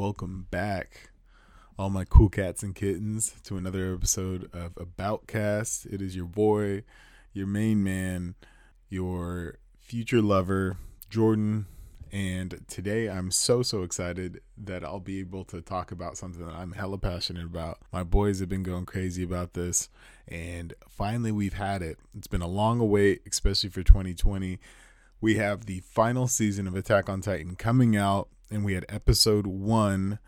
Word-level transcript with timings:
welcome 0.00 0.46
back, 0.50 1.10
all 1.78 1.90
my 1.90 2.06
cool 2.06 2.30
cats 2.30 2.62
and 2.62 2.74
kittens, 2.74 3.34
to 3.44 3.58
another 3.58 3.92
episode 3.92 4.48
of 4.50 4.72
About 4.78 5.26
Cast. 5.26 5.84
It 5.84 6.00
is 6.00 6.16
your 6.16 6.24
boy, 6.24 6.84
your 7.34 7.46
main 7.46 7.84
man, 7.84 8.34
your 8.88 9.58
future 9.78 10.22
lover, 10.22 10.78
Jordan. 11.10 11.66
And 12.10 12.64
today 12.66 13.10
I'm 13.10 13.30
so, 13.30 13.62
so 13.62 13.82
excited 13.82 14.40
that 14.56 14.82
I'll 14.82 15.00
be 15.00 15.20
able 15.20 15.44
to 15.44 15.60
talk 15.60 15.92
about 15.92 16.16
something 16.16 16.46
that 16.46 16.54
I'm 16.54 16.72
hella 16.72 16.96
passionate 16.96 17.44
about. 17.44 17.80
My 17.92 18.02
boys 18.02 18.40
have 18.40 18.48
been 18.48 18.62
going 18.62 18.86
crazy 18.86 19.22
about 19.22 19.52
this, 19.52 19.90
and 20.26 20.72
finally 20.88 21.30
we've 21.30 21.52
had 21.52 21.82
it. 21.82 21.98
It's 22.16 22.26
been 22.26 22.40
a 22.40 22.48
long 22.48 22.78
wait, 22.88 23.20
especially 23.30 23.68
for 23.68 23.82
2020. 23.82 24.58
We 25.20 25.34
have 25.34 25.66
the 25.66 25.80
final 25.80 26.26
season 26.26 26.66
of 26.66 26.74
Attack 26.74 27.10
on 27.10 27.20
Titan 27.20 27.54
coming 27.54 27.98
out, 27.98 28.30
and 28.50 28.64
we 28.64 28.74
had 28.74 28.86
episode 28.88 29.46
one 29.46 30.18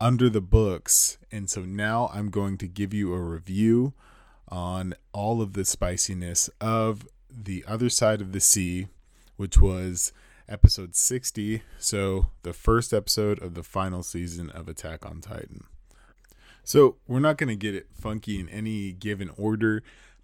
under 0.00 0.28
the 0.28 0.40
books. 0.40 1.18
And 1.30 1.48
so 1.48 1.62
now 1.62 2.10
I'm 2.12 2.30
going 2.30 2.58
to 2.58 2.68
give 2.68 2.92
you 2.92 3.14
a 3.14 3.20
review 3.20 3.94
on 4.48 4.94
all 5.12 5.40
of 5.40 5.54
the 5.54 5.64
spiciness 5.64 6.50
of 6.60 7.06
The 7.30 7.64
Other 7.66 7.88
Side 7.88 8.20
of 8.20 8.32
the 8.32 8.40
Sea, 8.40 8.88
which 9.36 9.60
was 9.60 10.12
episode 10.48 10.94
60. 10.94 11.62
So, 11.78 12.26
the 12.42 12.52
first 12.52 12.92
episode 12.92 13.42
of 13.42 13.54
the 13.54 13.62
final 13.62 14.02
season 14.02 14.50
of 14.50 14.68
Attack 14.68 15.06
on 15.06 15.20
Titan. 15.20 15.64
So, 16.64 16.96
we're 17.06 17.20
not 17.20 17.38
going 17.38 17.48
to 17.48 17.56
get 17.56 17.74
it 17.74 17.86
funky 17.94 18.38
in 18.38 18.48
any 18.48 18.92
given 18.92 19.30
order, 19.38 19.82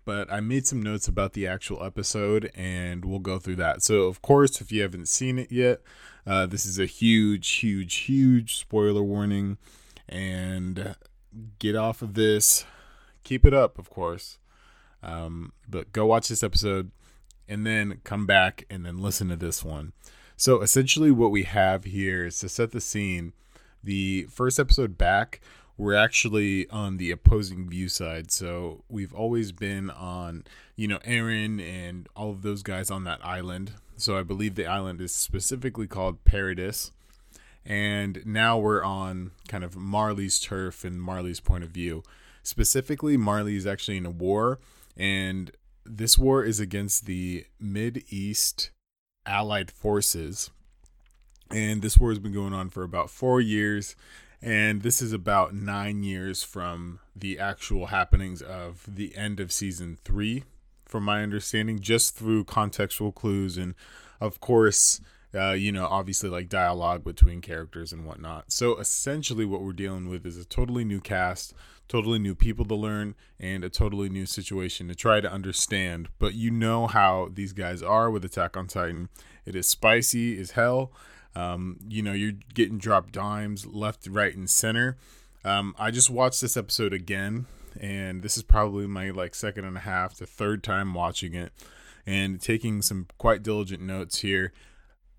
but 0.08 0.32
I 0.32 0.40
made 0.40 0.66
some 0.66 0.80
notes 0.80 1.06
about 1.06 1.34
the 1.34 1.46
actual 1.46 1.84
episode 1.84 2.50
and 2.54 3.04
we'll 3.04 3.18
go 3.18 3.38
through 3.38 3.56
that. 3.56 3.82
So, 3.82 4.04
of 4.04 4.22
course, 4.22 4.58
if 4.58 4.72
you 4.72 4.80
haven't 4.80 5.06
seen 5.06 5.38
it 5.38 5.52
yet, 5.52 5.82
uh, 6.26 6.46
this 6.46 6.64
is 6.64 6.78
a 6.78 6.86
huge, 6.86 7.46
huge, 7.56 7.94
huge 7.94 8.56
spoiler 8.56 9.02
warning. 9.02 9.58
And 10.08 10.96
get 11.58 11.76
off 11.76 12.00
of 12.00 12.14
this. 12.14 12.64
Keep 13.22 13.44
it 13.44 13.52
up, 13.52 13.78
of 13.78 13.90
course. 13.90 14.38
Um, 15.02 15.52
but 15.68 15.92
go 15.92 16.06
watch 16.06 16.28
this 16.28 16.42
episode 16.42 16.90
and 17.46 17.66
then 17.66 18.00
come 18.02 18.24
back 18.24 18.64
and 18.70 18.86
then 18.86 19.02
listen 19.02 19.28
to 19.28 19.36
this 19.36 19.62
one. 19.62 19.92
So 20.38 20.62
essentially, 20.62 21.10
what 21.10 21.30
we 21.30 21.42
have 21.42 21.84
here 21.84 22.24
is 22.24 22.38
to 22.38 22.48
set 22.48 22.70
the 22.70 22.80
scene. 22.80 23.34
The 23.84 24.26
first 24.30 24.58
episode 24.58 24.96
back, 24.96 25.42
we're 25.78 25.94
actually 25.94 26.68
on 26.70 26.96
the 26.96 27.12
opposing 27.12 27.70
view 27.70 27.88
side. 27.88 28.30
So 28.32 28.82
we've 28.88 29.14
always 29.14 29.52
been 29.52 29.90
on, 29.90 30.44
you 30.74 30.88
know, 30.88 30.98
Eren 30.98 31.62
and 31.62 32.08
all 32.16 32.30
of 32.30 32.42
those 32.42 32.64
guys 32.64 32.90
on 32.90 33.04
that 33.04 33.24
island. 33.24 33.72
So 33.96 34.18
I 34.18 34.24
believe 34.24 34.56
the 34.56 34.66
island 34.66 35.00
is 35.00 35.14
specifically 35.14 35.86
called 35.86 36.24
Paradis. 36.24 36.90
And 37.64 38.22
now 38.26 38.58
we're 38.58 38.82
on 38.82 39.30
kind 39.46 39.62
of 39.62 39.76
Marley's 39.76 40.40
turf 40.40 40.84
and 40.84 41.00
Marley's 41.00 41.40
point 41.40 41.62
of 41.62 41.70
view. 41.70 42.02
Specifically, 42.42 43.16
Marley 43.16 43.56
is 43.56 43.66
actually 43.66 43.98
in 43.98 44.06
a 44.06 44.10
war, 44.10 44.58
and 44.96 45.50
this 45.84 46.16
war 46.16 46.42
is 46.42 46.60
against 46.60 47.04
the 47.04 47.44
Mid 47.60 48.04
East 48.08 48.70
Allied 49.26 49.70
forces. 49.70 50.50
And 51.50 51.82
this 51.82 51.98
war 51.98 52.10
has 52.10 52.18
been 52.18 52.32
going 52.32 52.54
on 52.54 52.70
for 52.70 52.84
about 52.84 53.10
four 53.10 53.40
years. 53.40 53.96
And 54.40 54.82
this 54.82 55.02
is 55.02 55.12
about 55.12 55.54
nine 55.54 56.02
years 56.02 56.42
from 56.42 57.00
the 57.14 57.38
actual 57.38 57.86
happenings 57.86 58.40
of 58.40 58.84
the 58.86 59.16
end 59.16 59.40
of 59.40 59.50
season 59.50 59.98
three, 60.04 60.44
from 60.84 61.04
my 61.04 61.22
understanding, 61.22 61.80
just 61.80 62.16
through 62.16 62.44
contextual 62.44 63.14
clues 63.14 63.56
and, 63.56 63.74
of 64.20 64.40
course, 64.40 65.00
uh, 65.34 65.52
you 65.52 65.72
know, 65.72 65.86
obviously 65.86 66.30
like 66.30 66.48
dialogue 66.48 67.04
between 67.04 67.40
characters 67.40 67.92
and 67.92 68.06
whatnot. 68.06 68.50
So 68.52 68.78
essentially, 68.78 69.44
what 69.44 69.62
we're 69.62 69.72
dealing 69.72 70.08
with 70.08 70.24
is 70.24 70.38
a 70.38 70.44
totally 70.44 70.84
new 70.84 71.00
cast, 71.00 71.52
totally 71.88 72.18
new 72.18 72.34
people 72.34 72.64
to 72.66 72.74
learn, 72.74 73.14
and 73.38 73.64
a 73.64 73.68
totally 73.68 74.08
new 74.08 74.24
situation 74.24 74.88
to 74.88 74.94
try 74.94 75.20
to 75.20 75.30
understand. 75.30 76.08
But 76.18 76.34
you 76.34 76.50
know 76.50 76.86
how 76.86 77.28
these 77.32 77.52
guys 77.52 77.82
are 77.82 78.10
with 78.10 78.24
Attack 78.24 78.56
on 78.56 78.68
Titan. 78.68 79.08
It 79.44 79.54
is 79.54 79.68
spicy 79.68 80.40
as 80.40 80.52
hell. 80.52 80.92
Um, 81.38 81.78
you 81.88 82.02
know, 82.02 82.12
you're 82.12 82.32
getting 82.52 82.78
dropped 82.78 83.12
dimes 83.12 83.64
left, 83.64 84.08
right, 84.10 84.34
and 84.34 84.50
center. 84.50 84.96
Um, 85.44 85.74
I 85.78 85.92
just 85.92 86.10
watched 86.10 86.40
this 86.40 86.56
episode 86.56 86.92
again, 86.92 87.46
and 87.80 88.22
this 88.22 88.36
is 88.36 88.42
probably 88.42 88.88
my 88.88 89.10
like 89.10 89.36
second 89.36 89.64
and 89.64 89.76
a 89.76 89.80
half 89.80 90.14
to 90.14 90.26
third 90.26 90.64
time 90.64 90.94
watching 90.94 91.34
it 91.34 91.52
and 92.04 92.40
taking 92.40 92.82
some 92.82 93.06
quite 93.18 93.44
diligent 93.44 93.82
notes 93.82 94.20
here. 94.20 94.52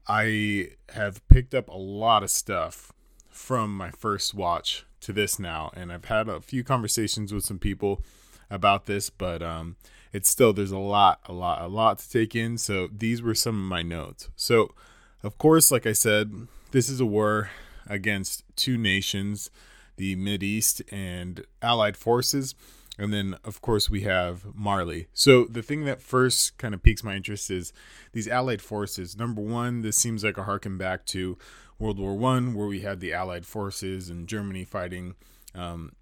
I 0.08 0.72
have 0.90 1.26
picked 1.30 1.56
up 1.56 1.70
a 1.70 1.78
lot 1.78 2.24
of 2.24 2.30
stuff 2.30 2.92
from 3.30 3.78
my 3.78 3.92
first 3.92 4.34
watch 4.34 4.86
to 5.02 5.14
this 5.14 5.40
now, 5.40 5.72
and 5.74 5.90
I've 5.90 6.06
had 6.06 6.28
a 6.28 6.42
few 6.42 6.66
conversations 6.66 7.34
with 7.34 7.46
some 7.46 7.60
people 7.60 8.04
about 8.50 8.88
this, 8.88 9.10
but 9.10 9.42
um, 9.42 9.78
it's 10.12 10.28
still 10.28 10.52
there's 10.52 10.72
a 10.72 10.80
lot, 10.80 11.22
a 11.26 11.34
lot, 11.34 11.62
a 11.62 11.68
lot 11.68 12.00
to 12.00 12.10
take 12.10 12.36
in. 12.36 12.58
So 12.58 12.90
these 12.92 13.22
were 13.22 13.36
some 13.36 13.56
of 13.56 13.70
my 13.70 13.84
notes. 13.84 14.30
So, 14.36 14.74
of 15.24 15.38
course, 15.38 15.72
like 15.72 15.86
I 15.86 15.94
said, 15.94 16.48
this 16.72 16.90
is 16.90 17.00
a 17.00 17.06
war 17.06 17.50
against 17.88 18.44
two 18.56 18.78
nations, 18.78 19.50
the 19.98 20.14
East 20.14 20.82
and 20.92 21.46
Allied 21.62 21.98
forces. 21.98 22.56
And 22.98 23.14
then, 23.14 23.38
of 23.46 23.62
course, 23.62 23.90
we 23.90 24.02
have 24.02 24.46
Marley. 24.54 25.08
So 25.14 25.46
the 25.46 25.62
thing 25.62 25.86
that 25.86 26.02
first 26.02 26.58
kind 26.58 26.74
of 26.74 26.84
piques 26.84 27.04
my 27.04 27.16
interest 27.16 27.50
is 27.50 27.72
these 28.12 28.28
Allied 28.28 28.62
forces. 28.62 29.18
Number 29.18 29.42
one, 29.42 29.82
this 29.82 29.98
seems 29.98 30.24
like 30.24 30.38
a 30.38 30.44
harken 30.44 30.78
back 30.78 31.06
to 31.08 31.38
World 31.80 31.98
War 31.98 32.18
One, 32.18 32.54
where 32.54 32.68
we 32.68 32.82
had 32.82 33.00
the 33.00 33.14
Allied 33.14 33.46
forces 33.46 34.10
and 34.10 34.28
Germany 34.28 34.66
fighting, 34.66 35.16
um, 35.56 35.94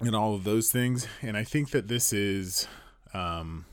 and 0.00 0.16
all 0.16 0.34
of 0.34 0.44
those 0.44 0.72
things. 0.72 1.06
And 1.20 1.36
I 1.36 1.44
think 1.44 1.70
that 1.72 1.88
this 1.88 2.10
is 2.10 2.66
um, 3.12 3.66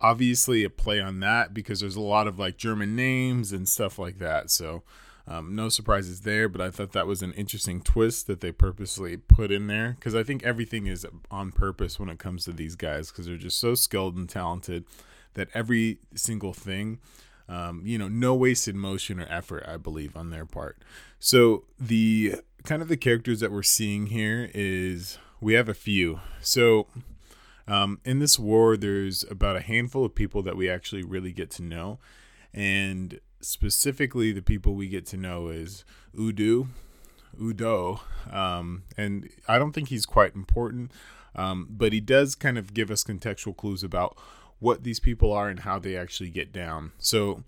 obviously 0.00 0.64
a 0.64 0.70
play 0.70 1.00
on 1.00 1.20
that 1.20 1.54
because 1.54 1.80
there's 1.80 1.96
a 1.96 2.00
lot 2.00 2.26
of 2.26 2.38
like 2.38 2.56
German 2.56 2.94
names 2.94 3.52
and 3.52 3.68
stuff 3.68 3.98
like 3.98 4.18
that. 4.18 4.50
So 4.50 4.82
um, 5.28 5.56
no 5.56 5.68
surprises 5.68 6.20
there, 6.20 6.48
but 6.48 6.60
I 6.60 6.70
thought 6.70 6.92
that 6.92 7.06
was 7.06 7.22
an 7.22 7.32
interesting 7.32 7.80
twist 7.80 8.26
that 8.28 8.40
they 8.40 8.52
purposely 8.52 9.16
put 9.16 9.50
in 9.50 9.66
there 9.66 9.96
because 9.98 10.14
I 10.14 10.22
think 10.22 10.44
everything 10.44 10.86
is 10.86 11.04
on 11.30 11.50
purpose 11.50 11.98
when 11.98 12.08
it 12.08 12.18
comes 12.18 12.44
to 12.44 12.52
these 12.52 12.76
guys 12.76 13.10
because 13.10 13.26
they're 13.26 13.36
just 13.36 13.58
so 13.58 13.74
skilled 13.74 14.16
and 14.16 14.28
talented 14.28 14.84
that 15.34 15.48
every 15.52 15.98
single 16.14 16.52
thing, 16.52 17.00
um, 17.48 17.82
you 17.84 17.98
know, 17.98 18.08
no 18.08 18.34
wasted 18.34 18.76
motion 18.76 19.20
or 19.20 19.26
effort, 19.28 19.64
I 19.66 19.78
believe, 19.78 20.16
on 20.16 20.30
their 20.30 20.46
part. 20.46 20.78
So 21.18 21.64
the 21.78 22.36
kind 22.64 22.80
of 22.80 22.88
the 22.88 22.96
characters 22.96 23.40
that 23.40 23.50
we're 23.50 23.62
seeing 23.62 24.06
here 24.06 24.50
is 24.54 25.18
we 25.40 25.54
have 25.54 25.68
a 25.68 25.74
few. 25.74 26.20
So 26.40 26.86
um, 27.68 28.00
in 28.04 28.18
this 28.18 28.38
war, 28.38 28.76
there's 28.76 29.24
about 29.30 29.56
a 29.56 29.60
handful 29.60 30.04
of 30.04 30.14
people 30.14 30.42
that 30.42 30.56
we 30.56 30.70
actually 30.70 31.02
really 31.02 31.32
get 31.32 31.50
to 31.52 31.62
know, 31.62 31.98
and 32.54 33.20
specifically 33.40 34.32
the 34.32 34.42
people 34.42 34.74
we 34.74 34.88
get 34.88 35.06
to 35.06 35.16
know 35.16 35.48
is 35.48 35.84
Udo, 36.18 36.68
Udo, 37.40 38.00
um, 38.30 38.84
and 38.96 39.28
I 39.48 39.58
don't 39.58 39.72
think 39.72 39.88
he's 39.88 40.06
quite 40.06 40.34
important, 40.34 40.92
um, 41.34 41.66
but 41.70 41.92
he 41.92 42.00
does 42.00 42.34
kind 42.34 42.56
of 42.56 42.72
give 42.72 42.90
us 42.90 43.04
contextual 43.04 43.56
clues 43.56 43.82
about 43.82 44.16
what 44.58 44.84
these 44.84 45.00
people 45.00 45.32
are 45.32 45.48
and 45.48 45.60
how 45.60 45.78
they 45.78 45.96
actually 45.96 46.30
get 46.30 46.52
down. 46.52 46.92
So 46.98 47.42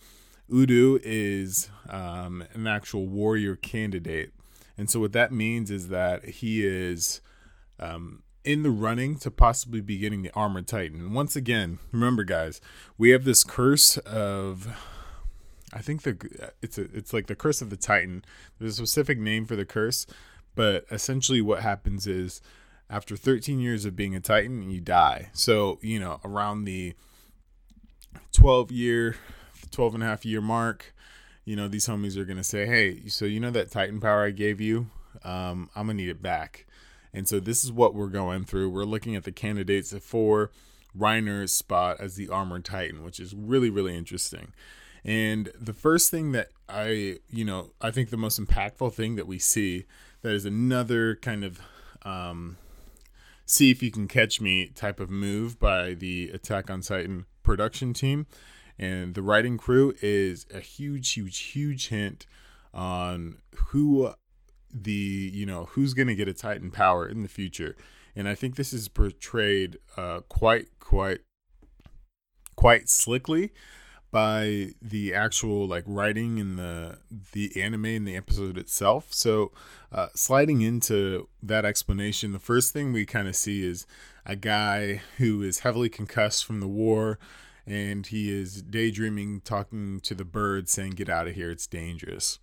Udo 0.52 0.98
is 1.02 1.70
um, 1.88 2.44
an 2.54 2.66
actual 2.66 3.06
warrior 3.06 3.56
candidate, 3.56 4.32
and 4.76 4.90
so 4.90 5.00
what 5.00 5.12
that 5.12 5.32
means 5.32 5.70
is 5.70 5.88
that 5.88 6.24
he 6.24 6.66
is 6.66 7.20
um, 7.80 8.22
in 8.48 8.62
the 8.62 8.70
running 8.70 9.14
to 9.18 9.30
possibly 9.30 9.82
be 9.82 9.98
getting 9.98 10.22
the 10.22 10.30
armored 10.34 10.66
titan. 10.66 11.12
once 11.12 11.36
again, 11.36 11.78
remember 11.92 12.24
guys, 12.24 12.62
we 12.96 13.10
have 13.10 13.24
this 13.24 13.44
curse 13.44 13.98
of 13.98 14.66
I 15.70 15.80
think 15.80 16.00
the 16.00 16.50
it's 16.62 16.78
a, 16.78 16.84
it's 16.96 17.12
like 17.12 17.26
the 17.26 17.34
curse 17.34 17.60
of 17.60 17.68
the 17.68 17.76
Titan. 17.76 18.24
There's 18.58 18.72
a 18.72 18.76
specific 18.76 19.18
name 19.18 19.44
for 19.44 19.54
the 19.54 19.66
curse, 19.66 20.06
but 20.54 20.86
essentially 20.90 21.42
what 21.42 21.60
happens 21.60 22.06
is 22.06 22.40
after 22.88 23.18
13 23.18 23.60
years 23.60 23.84
of 23.84 23.94
being 23.94 24.16
a 24.16 24.20
Titan, 24.20 24.70
you 24.70 24.80
die. 24.80 25.28
So 25.34 25.78
you 25.82 26.00
know 26.00 26.18
around 26.24 26.64
the 26.64 26.94
12 28.32 28.70
year, 28.70 29.16
12 29.70 29.96
and 29.96 30.02
a 30.02 30.06
half 30.06 30.24
year 30.24 30.40
mark, 30.40 30.94
you 31.44 31.54
know 31.54 31.68
these 31.68 31.86
homies 31.86 32.16
are 32.16 32.24
gonna 32.24 32.42
say, 32.42 32.64
hey, 32.64 33.08
so 33.08 33.26
you 33.26 33.40
know 33.40 33.50
that 33.50 33.70
Titan 33.70 34.00
power 34.00 34.24
I 34.24 34.30
gave 34.30 34.58
you, 34.58 34.86
um, 35.22 35.68
I'm 35.76 35.88
gonna 35.88 35.94
need 35.94 36.08
it 36.08 36.22
back. 36.22 36.64
And 37.12 37.28
so 37.28 37.40
this 37.40 37.64
is 37.64 37.72
what 37.72 37.94
we're 37.94 38.08
going 38.08 38.44
through. 38.44 38.70
We're 38.70 38.84
looking 38.84 39.16
at 39.16 39.24
the 39.24 39.32
candidates 39.32 39.94
for 40.00 40.50
Reiner's 40.96 41.52
spot 41.52 41.98
as 42.00 42.16
the 42.16 42.28
armored 42.28 42.64
Titan, 42.64 43.02
which 43.04 43.20
is 43.20 43.34
really 43.34 43.70
really 43.70 43.96
interesting. 43.96 44.52
And 45.04 45.50
the 45.58 45.72
first 45.72 46.10
thing 46.10 46.32
that 46.32 46.48
I, 46.68 47.18
you 47.30 47.44
know, 47.44 47.70
I 47.80 47.90
think 47.90 48.10
the 48.10 48.16
most 48.16 48.40
impactful 48.40 48.92
thing 48.92 49.16
that 49.16 49.26
we 49.26 49.38
see 49.38 49.86
that 50.22 50.32
is 50.32 50.44
another 50.44 51.16
kind 51.16 51.44
of 51.44 51.60
um, 52.02 52.56
see 53.46 53.70
if 53.70 53.82
you 53.82 53.90
can 53.90 54.08
catch 54.08 54.40
me 54.40 54.66
type 54.66 55.00
of 55.00 55.10
move 55.10 55.58
by 55.58 55.94
the 55.94 56.30
Attack 56.30 56.70
on 56.70 56.82
Titan 56.82 57.26
production 57.42 57.94
team. 57.94 58.26
And 58.78 59.14
the 59.14 59.22
writing 59.22 59.58
crew 59.58 59.94
is 60.02 60.46
a 60.54 60.60
huge, 60.60 61.12
huge, 61.12 61.38
huge 61.38 61.88
hint 61.88 62.26
on 62.72 63.38
who 63.68 64.12
the 64.72 65.30
you 65.32 65.46
know 65.46 65.66
who's 65.72 65.94
going 65.94 66.08
to 66.08 66.14
get 66.14 66.28
a 66.28 66.34
Titan 66.34 66.70
power 66.70 67.08
in 67.08 67.22
the 67.22 67.28
future, 67.28 67.76
and 68.14 68.28
I 68.28 68.34
think 68.34 68.56
this 68.56 68.72
is 68.72 68.88
portrayed 68.88 69.78
uh, 69.96 70.20
quite 70.28 70.66
quite 70.80 71.20
quite 72.56 72.88
slickly 72.88 73.52
by 74.10 74.70
the 74.80 75.14
actual 75.14 75.66
like 75.66 75.84
writing 75.86 76.38
in 76.38 76.56
the 76.56 76.98
the 77.32 77.60
anime 77.60 77.84
and 77.84 78.08
the 78.08 78.16
episode 78.16 78.56
itself. 78.56 79.12
So, 79.12 79.52
uh, 79.92 80.08
sliding 80.14 80.62
into 80.62 81.28
that 81.42 81.64
explanation, 81.64 82.32
the 82.32 82.38
first 82.38 82.72
thing 82.72 82.92
we 82.92 83.04
kind 83.04 83.28
of 83.28 83.36
see 83.36 83.64
is 83.64 83.86
a 84.24 84.36
guy 84.36 85.02
who 85.18 85.42
is 85.42 85.60
heavily 85.60 85.88
concussed 85.88 86.44
from 86.44 86.60
the 86.60 86.68
war, 86.68 87.18
and 87.66 88.06
he 88.06 88.30
is 88.30 88.62
daydreaming, 88.62 89.40
talking 89.42 90.00
to 90.00 90.14
the 90.14 90.24
bird, 90.24 90.68
saying, 90.68 90.92
"Get 90.92 91.08
out 91.08 91.28
of 91.28 91.34
here! 91.34 91.50
It's 91.50 91.66
dangerous." 91.66 92.38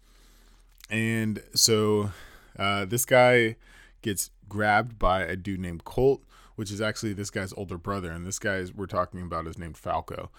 And 0.89 1.41
so, 1.53 2.11
uh, 2.57 2.85
this 2.85 3.05
guy 3.05 3.55
gets 4.01 4.29
grabbed 4.47 4.99
by 4.99 5.23
a 5.23 5.35
dude 5.35 5.59
named 5.59 5.83
Colt, 5.83 6.23
which 6.55 6.71
is 6.71 6.79
actually 6.79 7.13
this 7.13 7.31
guy's 7.31 7.53
older 7.53 7.77
brother, 7.77 8.11
and 8.11 8.25
this 8.25 8.39
guy 8.39 8.63
we're 8.75 8.85
talking 8.85 9.21
about 9.21 9.47
is 9.47 9.57
named 9.57 9.77
Falco. 9.77 10.29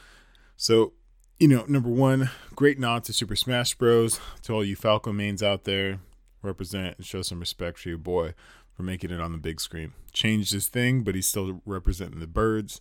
So 0.56 0.92
you 1.38 1.48
know, 1.48 1.64
number 1.68 1.90
one, 1.90 2.30
great 2.54 2.78
nod 2.78 3.04
to 3.04 3.12
Super 3.12 3.36
Smash 3.36 3.74
Bros. 3.74 4.20
To 4.42 4.54
all 4.54 4.64
you 4.64 4.74
Falco 4.74 5.12
mains 5.12 5.42
out 5.42 5.64
there, 5.64 6.00
represent 6.42 6.96
and 6.96 7.06
show 7.06 7.22
some 7.22 7.40
respect 7.40 7.78
for 7.78 7.90
your 7.90 7.98
boy 7.98 8.32
for 8.74 8.82
making 8.82 9.10
it 9.10 9.20
on 9.20 9.32
the 9.32 9.38
big 9.38 9.60
screen. 9.60 9.92
Changed 10.12 10.52
his 10.52 10.68
thing, 10.68 11.02
but 11.02 11.14
he's 11.14 11.26
still 11.26 11.60
representing 11.66 12.20
the 12.20 12.26
birds 12.26 12.80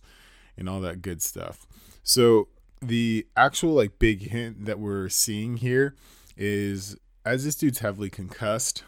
and 0.56 0.68
all 0.68 0.80
that 0.80 1.02
good 1.02 1.20
stuff. 1.20 1.66
So 2.02 2.48
the 2.80 3.26
actual 3.36 3.74
like 3.74 3.98
big 3.98 4.30
hint 4.30 4.64
that 4.64 4.78
we're 4.78 5.10
seeing 5.10 5.58
here 5.58 5.94
is 6.36 6.96
as 7.26 7.44
this 7.44 7.56
dude's 7.56 7.80
heavily 7.80 8.08
concussed, 8.08 8.84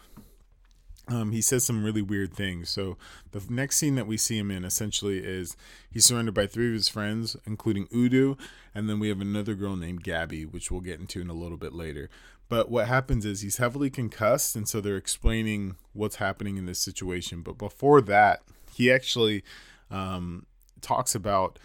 um, 1.09 1.31
he 1.31 1.41
says 1.41 1.63
some 1.63 1.83
really 1.83 2.01
weird 2.01 2.33
things. 2.33 2.69
So 2.69 2.97
the 3.31 3.43
next 3.49 3.75
scene 3.75 3.95
that 3.95 4.07
we 4.07 4.15
see 4.15 4.37
him 4.37 4.49
in 4.49 4.63
essentially 4.63 5.19
is 5.19 5.57
he's 5.91 6.05
surrounded 6.05 6.33
by 6.33 6.47
three 6.47 6.67
of 6.67 6.73
his 6.73 6.87
friends, 6.87 7.35
including 7.45 7.87
Udo, 7.93 8.37
and 8.73 8.89
then 8.89 8.99
we 8.99 9.09
have 9.09 9.19
another 9.19 9.55
girl 9.55 9.75
named 9.75 10.03
Gabi, 10.03 10.49
which 10.49 10.71
we'll 10.71 10.81
get 10.81 10.99
into 10.99 11.19
in 11.19 11.29
a 11.29 11.33
little 11.33 11.57
bit 11.57 11.73
later. 11.73 12.09
But 12.47 12.71
what 12.71 12.87
happens 12.87 13.25
is 13.25 13.41
he's 13.41 13.57
heavily 13.57 13.89
concussed, 13.89 14.55
and 14.55 14.67
so 14.67 14.79
they're 14.79 14.97
explaining 14.97 15.75
what's 15.93 16.15
happening 16.15 16.57
in 16.57 16.65
this 16.65 16.79
situation. 16.79 17.41
But 17.41 17.57
before 17.57 18.01
that, 18.01 18.41
he 18.71 18.91
actually 18.91 19.43
um, 19.91 20.45
talks 20.81 21.13
about 21.13 21.59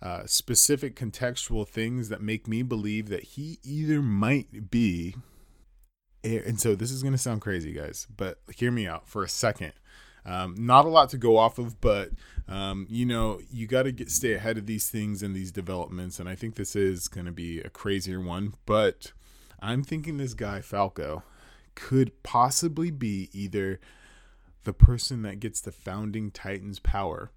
uh, 0.00 0.26
specific 0.26 0.94
contextual 0.94 1.66
things 1.66 2.08
that 2.08 2.22
make 2.22 2.46
me 2.46 2.62
believe 2.62 3.08
that 3.08 3.22
he 3.22 3.58
either 3.62 4.00
might 4.00 4.70
be 4.70 5.16
and 6.22 6.60
so 6.60 6.74
this 6.74 6.90
is 6.90 7.02
going 7.02 7.12
to 7.12 7.18
sound 7.18 7.40
crazy, 7.40 7.72
guys, 7.72 8.06
but 8.14 8.38
hear 8.54 8.70
me 8.70 8.86
out 8.86 9.08
for 9.08 9.22
a 9.22 9.28
second. 9.28 9.72
Um, 10.24 10.54
not 10.58 10.84
a 10.84 10.88
lot 10.88 11.08
to 11.10 11.18
go 11.18 11.38
off 11.38 11.58
of, 11.58 11.80
but 11.80 12.10
um, 12.46 12.86
you 12.90 13.06
know, 13.06 13.40
you 13.50 13.66
got 13.66 13.84
to 13.84 13.92
get 13.92 14.10
stay 14.10 14.34
ahead 14.34 14.58
of 14.58 14.66
these 14.66 14.90
things 14.90 15.22
and 15.22 15.34
these 15.34 15.50
developments. 15.50 16.20
And 16.20 16.28
I 16.28 16.34
think 16.34 16.56
this 16.56 16.76
is 16.76 17.08
going 17.08 17.26
to 17.26 17.32
be 17.32 17.60
a 17.60 17.70
crazier 17.70 18.20
one, 18.20 18.54
but 18.66 19.12
I'm 19.60 19.82
thinking 19.82 20.16
this 20.16 20.34
guy 20.34 20.60
Falco 20.60 21.22
could 21.74 22.22
possibly 22.22 22.90
be 22.90 23.30
either 23.32 23.80
the 24.64 24.72
person 24.72 25.22
that 25.22 25.40
gets 25.40 25.60
the 25.60 25.72
founding 25.72 26.30
Titans 26.30 26.78
power, 26.78 27.30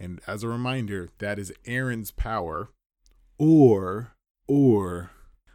and 0.00 0.20
as 0.26 0.42
a 0.42 0.48
reminder, 0.48 1.10
that 1.18 1.38
is 1.38 1.52
Eren's 1.66 2.10
power, 2.10 2.70
or 3.38 4.14
or 4.46 5.10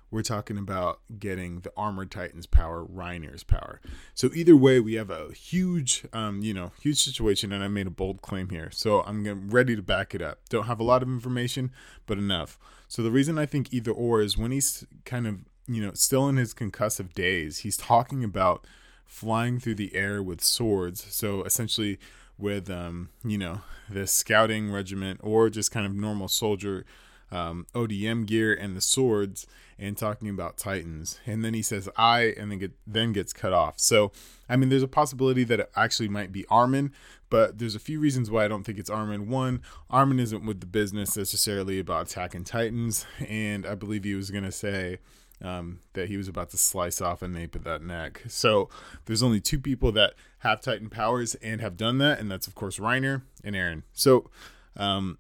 we're 0.10 0.22
talking 0.22 0.58
about 0.58 1.00
getting 1.20 1.62
the 1.62 1.72
armored 1.76 2.12
titans 2.12 2.46
power 2.46 2.86
reiner's 2.86 3.44
power. 3.44 3.82
So 4.14 4.30
either 4.34 4.56
way 4.56 4.80
we 4.80 4.94
have 4.94 5.10
a 5.10 5.32
huge 5.34 6.06
um, 6.14 6.42
you 6.42 6.54
know 6.54 6.72
huge 6.82 7.04
situation 7.04 7.52
and 7.52 7.64
i 7.64 7.68
made 7.68 7.88
a 7.88 7.92
bold 7.92 8.22
claim 8.22 8.50
here. 8.50 8.70
So 8.72 9.02
i'm 9.02 9.50
ready 9.50 9.76
to 9.76 9.82
back 9.82 10.16
it 10.16 10.22
up. 10.22 10.40
Don't 10.50 10.66
have 10.66 10.80
a 10.80 10.84
lot 10.84 11.02
of 11.04 11.10
information 11.10 11.72
but 12.06 12.18
enough. 12.18 12.58
So 12.88 13.04
the 13.04 13.12
reason 13.12 13.38
i 13.38 13.46
think 13.46 13.74
either 13.74 13.92
or 13.92 14.22
is 14.22 14.38
when 14.38 14.52
he's 14.52 14.86
kind 15.06 15.28
of 15.28 15.40
you 15.68 15.82
know 15.82 15.92
still 15.94 16.30
in 16.30 16.38
his 16.38 16.54
concussive 16.54 17.14
days 17.14 17.60
he's 17.60 17.78
talking 17.78 18.24
about 18.24 18.66
flying 19.06 19.60
through 19.60 19.76
the 19.76 19.96
air 19.96 20.22
with 20.22 20.44
swords. 20.44 21.06
So 21.14 21.44
essentially 21.44 21.98
with 22.38 22.70
um 22.70 23.10
you 23.26 23.38
know 23.38 23.62
the 23.90 24.06
scouting 24.06 24.72
regiment 24.72 25.20
or 25.24 25.50
just 25.50 25.72
kind 25.72 25.86
of 25.86 25.94
normal 25.94 26.28
soldier 26.28 26.86
um, 27.32 27.66
ODM 27.74 28.26
gear 28.26 28.54
and 28.54 28.76
the 28.76 28.82
swords 28.82 29.48
and 29.80 29.98
talking 29.98 30.30
about 30.30 30.58
Titans. 30.58 31.20
And 31.26 31.44
then 31.44 31.54
he 31.54 31.62
says 31.62 31.90
I 31.96 32.34
and 32.38 32.52
then 32.52 32.60
get 32.60 32.72
then 32.86 33.14
gets 33.14 33.34
cut 33.34 33.54
off. 33.54 33.80
So 33.80 34.12
I 34.50 34.56
mean 34.56 34.70
there's 34.70 34.84
a 34.84 34.88
possibility 34.88 35.44
that 35.46 35.60
it 35.60 35.72
actually 35.76 36.10
might 36.10 36.32
be 36.32 36.46
Armin, 36.50 36.92
but 37.30 37.60
there's 37.60 37.76
a 37.76 37.80
few 37.80 38.00
reasons 38.00 38.32
why 38.32 38.46
I 38.46 38.48
don't 38.48 38.64
think 38.64 38.80
it's 38.80 38.90
Armin. 38.90 39.30
One, 39.30 39.62
Armin 39.90 40.20
isn't 40.20 40.46
with 40.46 40.62
the 40.62 40.66
business 40.66 41.18
necessarily 41.18 41.80
about 41.80 42.10
attacking 42.10 42.46
Titans, 42.46 43.06
and 43.28 43.66
I 43.66 43.76
believe 43.76 44.04
he 44.04 44.16
was 44.16 44.32
gonna 44.32 44.52
say 44.52 45.00
um, 45.42 45.80
that 45.94 46.08
he 46.08 46.18
was 46.18 46.28
about 46.28 46.50
to 46.52 46.58
slice 46.58 47.00
off 47.02 47.22
a 47.22 47.28
nape 47.28 47.56
of 47.56 47.64
that 47.66 47.84
neck. 47.84 48.24
So 48.28 48.70
there's 49.06 49.22
only 49.22 49.40
two 49.40 49.60
people 49.60 49.92
that 49.92 50.14
have 50.40 50.62
Titan 50.62 50.90
powers 50.90 51.36
and 51.36 51.62
have 51.62 51.78
done 51.78 52.00
that, 52.00 52.20
and 52.20 52.32
that's 52.32 52.48
of 52.48 52.56
course 52.56 52.80
Reiner 52.80 53.22
and 53.44 53.56
Eren. 53.56 53.84
So 53.94 54.30
um, 54.76 55.20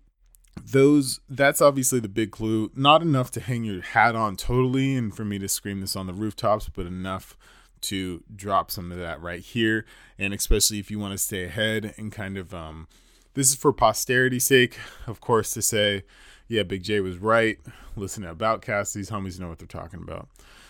those 0.65 1.19
that's 1.29 1.61
obviously 1.61 1.99
the 1.99 2.09
big 2.09 2.31
clue. 2.31 2.71
Not 2.75 3.01
enough 3.01 3.31
to 3.31 3.39
hang 3.39 3.63
your 3.63 3.81
hat 3.81 4.15
on 4.15 4.35
totally 4.35 4.95
and 4.95 5.15
for 5.15 5.25
me 5.25 5.39
to 5.39 5.47
scream 5.47 5.81
this 5.81 5.95
on 5.95 6.07
the 6.07 6.13
rooftops 6.13 6.69
but 6.69 6.85
enough 6.85 7.37
to 7.81 8.23
drop 8.35 8.71
some 8.71 8.91
of 8.91 8.97
that 8.97 9.21
right 9.21 9.41
here. 9.41 9.85
And 10.17 10.33
especially 10.33 10.79
if 10.79 10.89
you 10.89 10.99
want 10.99 11.13
to 11.13 11.17
stay 11.17 11.43
ahead 11.43 11.93
and 11.97 12.11
kind 12.11 12.37
of 12.37 12.53
um 12.53 12.87
this 13.33 13.49
is 13.49 13.55
for 13.55 13.71
posterity's 13.71 14.45
sake 14.45 14.77
of 15.05 15.21
course 15.21 15.51
to 15.51 15.61
say 15.61 16.03
yeah 16.47 16.63
big 16.63 16.83
j 16.83 16.99
was 16.99 17.17
right. 17.17 17.57
Listen 17.95 18.23
to 18.23 18.33
aboutcast 18.33 18.93
these 18.93 19.09
homies 19.09 19.39
know 19.39 19.49
what 19.49 19.59
they're 19.59 19.67
talking 19.67 20.01
about. 20.01 20.27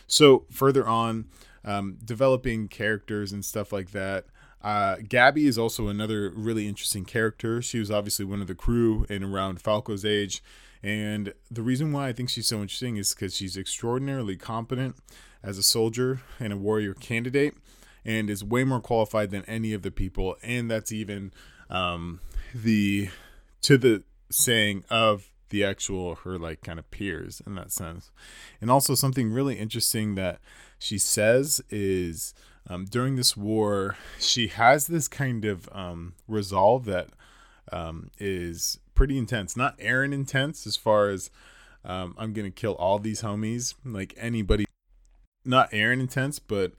So 0.08 0.46
further 0.50 0.88
on 0.88 1.26
um, 1.66 1.98
developing 2.04 2.70
characters 2.70 3.34
and 3.34 3.44
stuff 3.44 3.74
like 3.74 3.92
that 3.92 4.26
uh, 4.62 4.98
Gabi 4.98 5.46
is 5.46 5.58
also 5.58 5.88
another 5.88 6.32
really 6.36 6.68
interesting 6.68 7.06
character. 7.06 7.62
She 7.62 7.80
was 7.80 7.92
obviously 7.92 8.26
one 8.26 8.42
of 8.42 8.48
the 8.48 8.56
crew 8.56 9.06
in 9.10 9.24
around 9.24 9.62
Falco's 9.62 10.04
age. 10.04 10.42
And 10.84 11.34
the 11.50 11.62
reason 11.62 11.92
why 11.92 12.08
I 12.08 12.14
think 12.14 12.30
she's 12.30 12.48
so 12.48 12.62
interesting 12.62 12.98
is 12.98 13.14
because 13.14 13.36
she's 13.36 13.58
extraordinarily 13.58 14.36
competent 14.36 14.96
as 15.44 15.58
a 15.58 15.64
soldier 15.64 16.22
and 16.40 16.54
a 16.54 16.58
warrior 16.58 16.94
candidate 16.94 17.56
and 18.06 18.30
is 18.30 18.44
way 18.44 18.64
more 18.64 18.80
qualified 18.80 19.32
than 19.32 19.44
any 19.46 19.74
of 19.74 19.82
the 19.82 19.92
people. 19.92 20.36
And 20.44 20.70
that's 20.70 20.92
even 20.92 21.34
um, 21.70 22.22
the 22.54 23.10
to 23.62 23.78
the 23.78 24.04
saying 24.30 24.84
of 24.90 25.30
the 25.50 25.64
actual 25.64 26.16
her 26.16 26.38
like 26.38 26.62
kind 26.62 26.80
of 26.80 26.90
peers 26.92 27.42
in 27.46 27.56
that 27.56 27.72
sense. 27.72 28.12
And 28.62 28.70
also 28.70 28.96
something 28.96 29.32
really 29.32 29.56
interesting 29.56 30.16
that 30.16 30.40
she 30.80 30.98
says 30.98 31.62
is 31.70 32.34
um, 32.70 32.86
during 32.86 33.16
this 33.16 33.38
war, 33.38 33.98
she 34.20 34.48
has 34.48 34.88
this 34.88 35.08
kind 35.08 35.46
of 35.46 35.70
um, 35.72 36.14
resolve 36.28 36.86
that 36.86 37.10
um, 37.72 38.12
is 38.20 38.80
pretty 38.94 39.18
intense. 39.18 39.56
Not 39.56 39.78
Eren 39.80 40.14
intense 40.14 40.68
as 40.68 40.76
far 40.76 41.10
as 41.10 41.30
um, 41.86 42.16
I'm 42.18 42.34
gonna 42.34 42.52
kill 42.52 42.74
all 42.74 43.00
these 43.00 43.22
homies, 43.22 43.76
like 43.86 44.14
anybody. 44.18 44.66
Not 45.46 45.72
Eren 45.72 46.02
intense, 46.02 46.40
but 46.40 46.74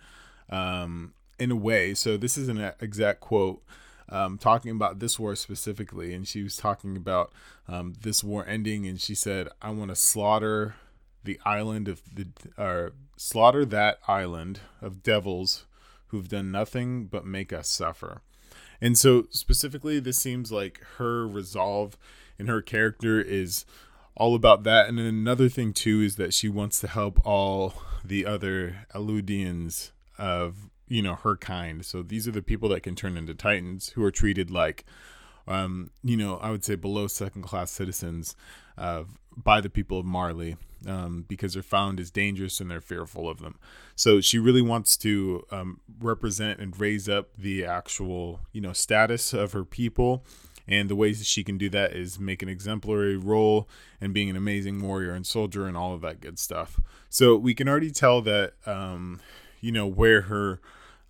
um, 0.51 1.15
in 1.39 1.51
a 1.51 1.57
way. 1.57 1.95
So 1.95 2.17
this 2.17 2.37
is 2.37 2.49
an 2.49 2.73
exact 2.81 3.21
quote. 3.21 3.63
Um, 4.11 4.39
talking 4.39 4.71
about 4.71 5.01
this 5.01 5.19
war 5.19 5.37
specifically, 5.37 6.15
and 6.15 6.27
she 6.27 6.43
was 6.43 6.57
talking 6.57 6.97
about 6.97 7.31
um, 7.67 7.93
this 8.01 8.25
war 8.25 8.47
ending, 8.47 8.87
and 8.87 8.99
she 8.99 9.15
said, 9.15 9.49
"I 9.61 9.71
want 9.71 9.91
to 9.91 9.97
slaughter 9.97 10.77
the 11.25 11.39
island 11.45 11.89
of 11.89 12.03
the, 12.15 12.27
or 12.57 12.93
slaughter 13.17 13.67
that 13.67 13.99
island 14.09 14.61
of 14.81 15.03
devils 15.03 15.67
who've 16.09 16.29
done 16.29 16.51
nothing 16.51 17.07
but 17.07 17.25
make 17.25 17.53
us 17.53 17.69
suffer. 17.69 18.23
And 18.81 18.97
so, 18.97 19.27
specifically, 19.31 20.01
this 20.01 20.19
seems 20.19 20.53
like 20.53 20.81
her 20.99 21.27
resolve 21.27 21.97
and 22.39 22.49
her 22.49 22.63
character 22.63 23.21
is 23.21 23.65
all 24.17 24.35
about 24.35 24.63
that. 24.65 24.89
And 24.89 24.99
another 24.99 25.49
thing, 25.49 25.73
too, 25.73 26.01
is 26.01 26.17
that 26.17 26.35
she 26.35 26.49
wants 26.49 26.81
to 26.81 26.87
help 26.87 27.25
all 27.27 27.75
the 28.05 28.25
other 28.25 28.87
Eldians 28.95 29.91
of, 30.17 30.71
you 30.87 31.03
know, 31.03 31.17
her 31.17 31.37
kind. 31.37 31.85
So 31.85 32.03
these 32.03 32.29
are 32.29 32.33
the 32.33 32.43
people 32.43 32.69
that 32.71 32.83
can 32.83 32.95
turn 32.95 33.17
into 33.17 33.35
Titans 33.35 33.91
who 33.91 34.05
are 34.05 34.11
treated 34.11 34.51
like, 34.51 34.85
um, 35.47 35.91
you 36.03 36.17
know, 36.17 36.37
I 36.39 36.51
would 36.51 36.65
say 36.65 36.77
below 36.77 37.07
second 37.09 37.43
class 37.43 37.71
citizens 37.71 38.37
uh, 38.77 39.05
by 39.37 39.61
the 39.61 39.71
people 39.71 39.99
of 39.99 40.07
Marley 40.07 40.57
um, 40.87 41.25
because 41.29 41.55
they're 41.55 41.63
found 41.63 42.01
as 42.01 42.11
dangerous 42.11 42.61
and 42.61 42.71
they're 42.71 42.81
fearful 42.81 43.29
of 43.29 43.41
them. 43.41 43.59
So 43.97 44.21
she 44.21 44.39
really 44.39 44.63
wants 44.63 44.97
to 44.99 45.45
um, 45.51 45.81
represent 46.01 46.61
and 46.61 46.79
raise 46.79 47.09
up 47.09 47.31
the 47.37 47.65
actual, 47.65 48.41
you 48.53 48.61
know, 48.61 48.73
status 48.73 49.33
of 49.33 49.53
her 49.53 49.65
people. 49.65 50.25
And 50.71 50.91
the 50.91 50.97
ways 50.97 51.19
that 51.19 51.27
she 51.27 51.43
can 51.43 51.57
do 51.57 51.71
that 51.71 51.95
is 51.95 52.21
make 52.21 52.43
an 52.43 52.49
exemplary 52.49 53.17
role 53.17 53.67
and 54.03 54.13
being 54.13 54.29
an 54.29 54.37
amazing 54.37 54.83
warrior 54.83 55.13
and 55.13 55.27
soldier 55.27 55.67
and 55.67 55.77
all 55.77 55.95
of 55.95 56.03
that 56.03 56.21
good 56.21 56.39
stuff. 56.39 56.79
So 57.09 57.37
we 57.37 57.55
can 57.55 57.69
already 57.69 57.91
tell 57.91 58.21
that, 58.23 58.53
um, 58.67 59.21
you 59.63 59.73
know, 59.73 59.87
where 59.87 60.23
her 60.23 60.61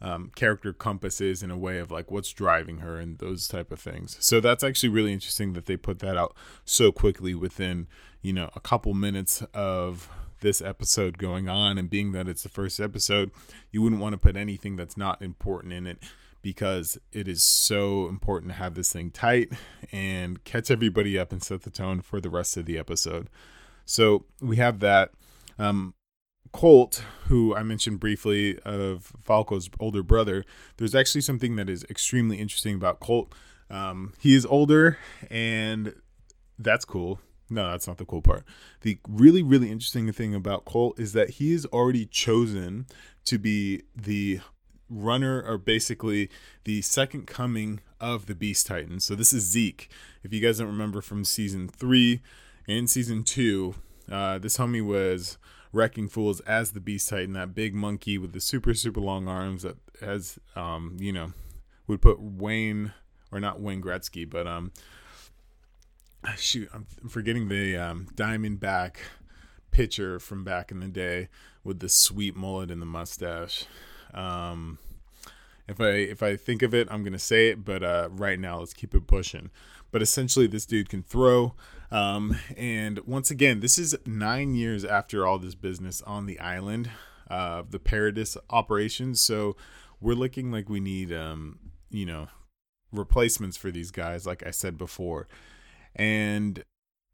um, 0.00 0.30
character 0.36 0.72
compass 0.72 1.20
is 1.20 1.42
in 1.42 1.50
a 1.50 1.58
way 1.58 1.78
of 1.78 1.90
like 1.90 2.10
what's 2.10 2.32
driving 2.32 2.78
her 2.78 2.98
and 2.98 3.18
those 3.18 3.48
type 3.48 3.72
of 3.72 3.80
things. 3.80 4.16
So 4.20 4.40
that's 4.40 4.62
actually 4.62 4.90
really 4.90 5.12
interesting 5.12 5.54
that 5.54 5.66
they 5.66 5.76
put 5.76 5.98
that 6.00 6.16
out 6.16 6.36
so 6.64 6.92
quickly 6.92 7.34
within 7.34 7.88
you 8.22 8.32
know 8.32 8.50
a 8.54 8.60
couple 8.60 8.94
minutes 8.94 9.42
of 9.54 10.08
this 10.40 10.60
episode 10.60 11.18
going 11.18 11.48
on 11.48 11.78
and 11.78 11.90
being 11.90 12.12
that 12.12 12.28
it's 12.28 12.42
the 12.42 12.48
first 12.48 12.78
episode 12.78 13.30
you 13.70 13.82
wouldn't 13.82 14.00
want 14.00 14.12
to 14.12 14.18
put 14.18 14.36
anything 14.36 14.76
that's 14.76 14.96
not 14.96 15.20
important 15.20 15.72
in 15.72 15.86
it 15.86 15.98
because 16.40 16.96
it 17.12 17.26
is 17.26 17.42
so 17.42 18.08
important 18.08 18.52
to 18.52 18.58
have 18.58 18.74
this 18.74 18.92
thing 18.92 19.10
tight 19.10 19.52
and 19.90 20.44
catch 20.44 20.70
everybody 20.70 21.18
up 21.18 21.32
and 21.32 21.42
set 21.42 21.62
the 21.62 21.70
tone 21.70 22.00
for 22.00 22.20
the 22.20 22.30
rest 22.30 22.56
of 22.56 22.66
the 22.66 22.78
episode 22.78 23.28
so 23.84 24.24
we 24.40 24.56
have 24.56 24.80
that 24.80 25.10
um, 25.58 25.94
Colt, 26.52 27.04
who 27.26 27.54
I 27.54 27.62
mentioned 27.62 28.00
briefly 28.00 28.58
of 28.60 29.12
Falco's 29.22 29.68
older 29.80 30.02
brother, 30.02 30.44
there's 30.76 30.94
actually 30.94 31.20
something 31.20 31.56
that 31.56 31.68
is 31.68 31.84
extremely 31.84 32.38
interesting 32.38 32.74
about 32.74 33.00
Colt. 33.00 33.34
Um, 33.70 34.14
he 34.18 34.34
is 34.34 34.46
older, 34.46 34.98
and 35.30 35.94
that's 36.58 36.84
cool. 36.84 37.20
No, 37.50 37.70
that's 37.70 37.86
not 37.86 37.98
the 37.98 38.04
cool 38.04 38.22
part. 38.22 38.44
The 38.82 38.98
really, 39.08 39.42
really 39.42 39.70
interesting 39.70 40.10
thing 40.12 40.34
about 40.34 40.64
Colt 40.64 40.98
is 40.98 41.12
that 41.14 41.30
he 41.30 41.52
is 41.52 41.66
already 41.66 42.06
chosen 42.06 42.86
to 43.24 43.38
be 43.38 43.82
the 43.96 44.40
runner, 44.90 45.42
or 45.42 45.58
basically 45.58 46.30
the 46.64 46.82
second 46.82 47.26
coming 47.26 47.80
of 48.00 48.26
the 48.26 48.34
Beast 48.34 48.66
Titan. 48.66 49.00
So 49.00 49.14
this 49.14 49.32
is 49.32 49.44
Zeke. 49.44 49.90
If 50.22 50.32
you 50.32 50.40
guys 50.40 50.58
don't 50.58 50.68
remember 50.68 51.00
from 51.00 51.24
season 51.24 51.68
three 51.68 52.22
and 52.66 52.88
season 52.88 53.24
two, 53.24 53.74
uh, 54.10 54.38
this 54.38 54.58
homie 54.58 54.84
was 54.84 55.38
wrecking 55.72 56.08
fools 56.08 56.40
as 56.40 56.72
the 56.72 56.80
Beast 56.80 57.08
Titan, 57.08 57.32
that 57.34 57.54
big 57.54 57.74
monkey 57.74 58.18
with 58.18 58.32
the 58.32 58.40
super 58.40 58.74
super 58.74 59.00
long 59.00 59.28
arms 59.28 59.62
that 59.62 59.76
has 60.00 60.38
um 60.56 60.96
you 60.98 61.12
know 61.12 61.32
would 61.86 62.00
put 62.00 62.20
Wayne 62.20 62.92
or 63.30 63.40
not 63.40 63.60
Wayne 63.60 63.82
Gretzky, 63.82 64.28
but 64.28 64.46
um 64.46 64.72
shoot 66.36 66.68
I'm 66.72 66.86
forgetting 67.08 67.48
the 67.48 67.76
um, 67.76 68.08
Diamondback 68.14 68.96
pitcher 69.70 70.18
from 70.18 70.44
back 70.44 70.70
in 70.70 70.80
the 70.80 70.88
day 70.88 71.28
with 71.64 71.80
the 71.80 71.88
sweet 71.88 72.36
mullet 72.36 72.70
and 72.70 72.80
the 72.80 72.86
mustache. 72.86 73.66
Um, 74.14 74.78
if 75.68 75.80
I 75.80 75.88
if 75.88 76.22
I 76.22 76.36
think 76.36 76.62
of 76.62 76.74
it, 76.74 76.88
I'm 76.90 77.04
gonna 77.04 77.18
say 77.18 77.48
it, 77.48 77.64
but 77.64 77.82
uh, 77.82 78.08
right 78.10 78.40
now 78.40 78.58
let's 78.58 78.72
keep 78.72 78.94
it 78.94 79.06
pushing. 79.06 79.50
But 79.90 80.02
essentially, 80.02 80.46
this 80.46 80.66
dude 80.66 80.88
can 80.88 81.02
throw. 81.02 81.54
Um, 81.90 82.38
and 82.56 82.98
once 83.06 83.30
again, 83.30 83.60
this 83.60 83.78
is 83.78 83.96
nine 84.04 84.54
years 84.54 84.84
after 84.84 85.26
all 85.26 85.38
this 85.38 85.54
business 85.54 86.02
on 86.02 86.26
the 86.26 86.38
island, 86.40 86.90
uh, 87.30 87.62
the 87.68 87.78
Paradis 87.78 88.36
operations. 88.50 89.20
So 89.22 89.56
we're 90.00 90.14
looking 90.14 90.52
like 90.52 90.68
we 90.68 90.80
need, 90.80 91.10
um, 91.12 91.58
you 91.90 92.04
know, 92.04 92.28
replacements 92.92 93.56
for 93.56 93.70
these 93.70 93.90
guys, 93.90 94.26
like 94.26 94.46
I 94.46 94.50
said 94.50 94.76
before. 94.76 95.26
And 95.98 96.62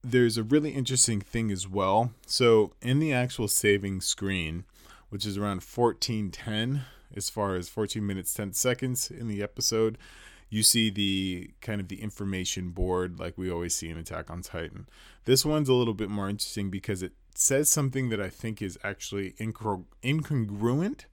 there's 0.02 0.36
a 0.36 0.42
really 0.42 0.70
interesting 0.70 1.20
thing 1.20 1.50
as 1.50 1.66
well. 1.66 2.12
So 2.26 2.72
in 2.82 2.98
the 2.98 3.12
actual 3.12 3.48
saving 3.48 4.02
screen, 4.02 4.64
which 5.08 5.24
is 5.24 5.38
around 5.38 5.62
1410, 5.62 6.84
as 7.16 7.30
far 7.30 7.54
as 7.56 7.68
14 7.68 8.06
minutes 8.06 8.34
10 8.34 8.52
seconds 8.52 9.10
in 9.10 9.28
the 9.28 9.42
episode, 9.42 9.96
you 10.50 10.62
see 10.62 10.90
the 10.90 11.50
kind 11.60 11.80
of 11.80 11.88
the 11.88 12.02
information 12.02 12.70
board 12.70 13.18
like 13.18 13.38
we 13.38 13.50
always 13.50 13.74
see 13.74 13.88
in 13.88 13.96
Attack 13.96 14.30
on 14.30 14.42
Titan. 14.42 14.86
This 15.24 15.44
one's 15.44 15.68
a 15.68 15.74
little 15.74 15.94
bit 15.94 16.10
more 16.10 16.28
interesting 16.28 16.70
because 16.70 17.02
it 17.02 17.12
says 17.34 17.70
something 17.70 18.10
that 18.10 18.20
I 18.20 18.28
think 18.28 18.60
is 18.60 18.78
actually 18.84 19.32
incongruent 19.32 21.04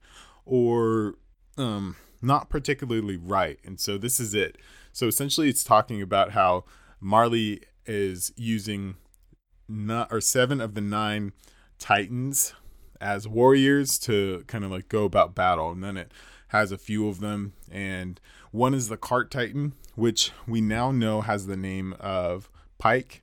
or 0.44 1.14
um, 1.56 1.96
not 2.20 2.50
particularly 2.50 3.16
right. 3.16 3.58
And 3.64 3.80
so 3.80 3.98
this 3.98 4.20
is 4.20 4.34
it. 4.34 4.58
So 4.92 5.06
essentially, 5.06 5.48
it's 5.48 5.64
talking 5.64 6.02
about 6.02 6.32
how 6.32 6.64
Marley 7.02 7.60
is 7.84 8.32
using 8.36 8.94
not 9.68 10.08
or 10.10 10.20
seven 10.20 10.60
of 10.60 10.74
the 10.74 10.80
nine 10.80 11.32
Titans 11.78 12.54
as 13.00 13.26
warriors 13.26 13.98
to 13.98 14.44
kind 14.46 14.64
of 14.64 14.70
like 14.70 14.88
go 14.88 15.04
about 15.04 15.34
battle, 15.34 15.70
and 15.70 15.82
then 15.82 15.96
it 15.96 16.12
has 16.48 16.70
a 16.70 16.78
few 16.78 17.08
of 17.08 17.20
them 17.20 17.54
and 17.70 18.20
one 18.52 18.74
is 18.74 18.88
the 18.88 18.98
Cart 18.98 19.30
Titan, 19.30 19.72
which 19.96 20.30
we 20.46 20.60
now 20.60 20.92
know 20.92 21.22
has 21.22 21.46
the 21.46 21.56
name 21.56 21.94
of 21.98 22.50
Pieck. 22.78 23.20